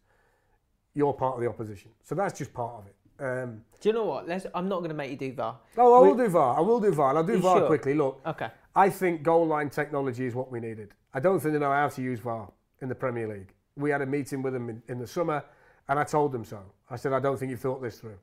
[0.93, 1.89] you're part of the opposition.
[2.03, 2.95] So that's just part of it.
[3.19, 4.27] Um, Do you know what?
[4.27, 4.45] Let's.
[4.53, 5.57] I'm not going to make you do VAR.
[5.77, 6.57] oh, I We- will do VAR.
[6.57, 7.09] I will do VAR.
[7.11, 7.67] And I'll do VAR sure?
[7.67, 7.93] quickly.
[7.93, 8.49] Look, Okay.
[8.75, 10.93] I think goal line technology is what we needed.
[11.13, 12.51] I don't think they know how to use VAR
[12.81, 13.53] in the Premier League.
[13.77, 15.45] We had a meeting with them in, in the summer,
[15.89, 16.59] and I told them so.
[16.89, 18.17] I said, I don't think you've thought this through.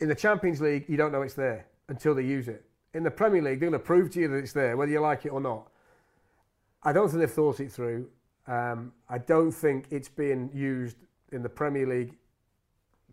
[0.00, 2.64] In the Champions League, you don't know it's there until they use it.
[2.94, 5.00] In the Premier League, they're going to prove to you that it's there, whether you
[5.00, 5.68] like it or not.
[6.82, 8.08] I don't think they've thought it through.
[8.46, 10.96] Um, I don't think it's being used
[11.32, 12.16] in the Premier League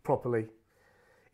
[0.03, 0.47] properly.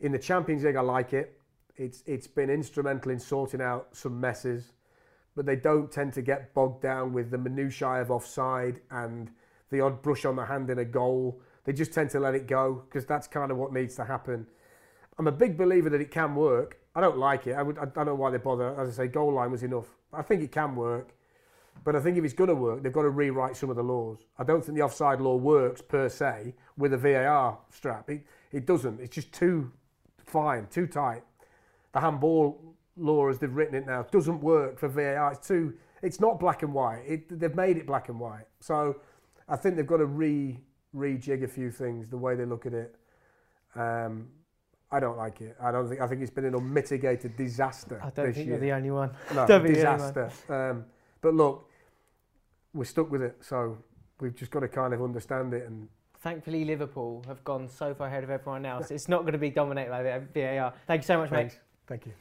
[0.00, 1.40] In the Champions League, I like it.
[1.76, 4.72] It's it's been instrumental in sorting out some messes,
[5.34, 9.30] but they don't tend to get bogged down with the minutiae of offside and
[9.70, 11.40] the odd brush on the hand in a goal.
[11.64, 14.46] They just tend to let it go because that's kind of what needs to happen.
[15.18, 16.78] I'm a big believer that it can work.
[16.94, 17.54] I don't like it.
[17.54, 18.78] I, would, I don't know why they bother.
[18.80, 19.86] As I say, goal line was enough.
[20.12, 21.14] I think it can work.
[21.84, 23.82] But I think if it's going to work, they've got to rewrite some of the
[23.82, 24.26] laws.
[24.38, 28.10] I don't think the offside law works per se with a VAR strap.
[28.10, 29.00] It, it doesn't.
[29.00, 29.70] It's just too
[30.26, 31.22] fine, too tight.
[31.92, 35.32] The handball law, as they've written it now, doesn't work for VAR.
[35.32, 35.74] It's too.
[36.02, 37.02] It's not black and white.
[37.06, 38.46] It, they've made it black and white.
[38.60, 39.00] So
[39.48, 40.58] I think they've got to re
[40.94, 42.94] rejig a few things the way they look at it.
[43.74, 44.28] Um,
[44.90, 45.56] I don't like it.
[45.62, 46.00] I don't think.
[46.00, 48.46] I think it's been an unmitigated disaster I don't think year.
[48.46, 49.10] you're the only one.
[49.34, 50.30] No, disaster.
[50.48, 50.84] Um,
[51.20, 51.68] but look,
[52.72, 53.76] we're stuck with it, so
[54.20, 55.66] we've just got to kind of understand it.
[55.66, 55.88] And
[56.20, 58.90] Thankfully, Liverpool have gone so far ahead of everyone else.
[58.90, 60.72] It's not going to be dominated by the VAR.
[60.86, 61.36] Thank you so much, mate.
[61.36, 61.58] thanks.
[61.86, 62.12] Thank you.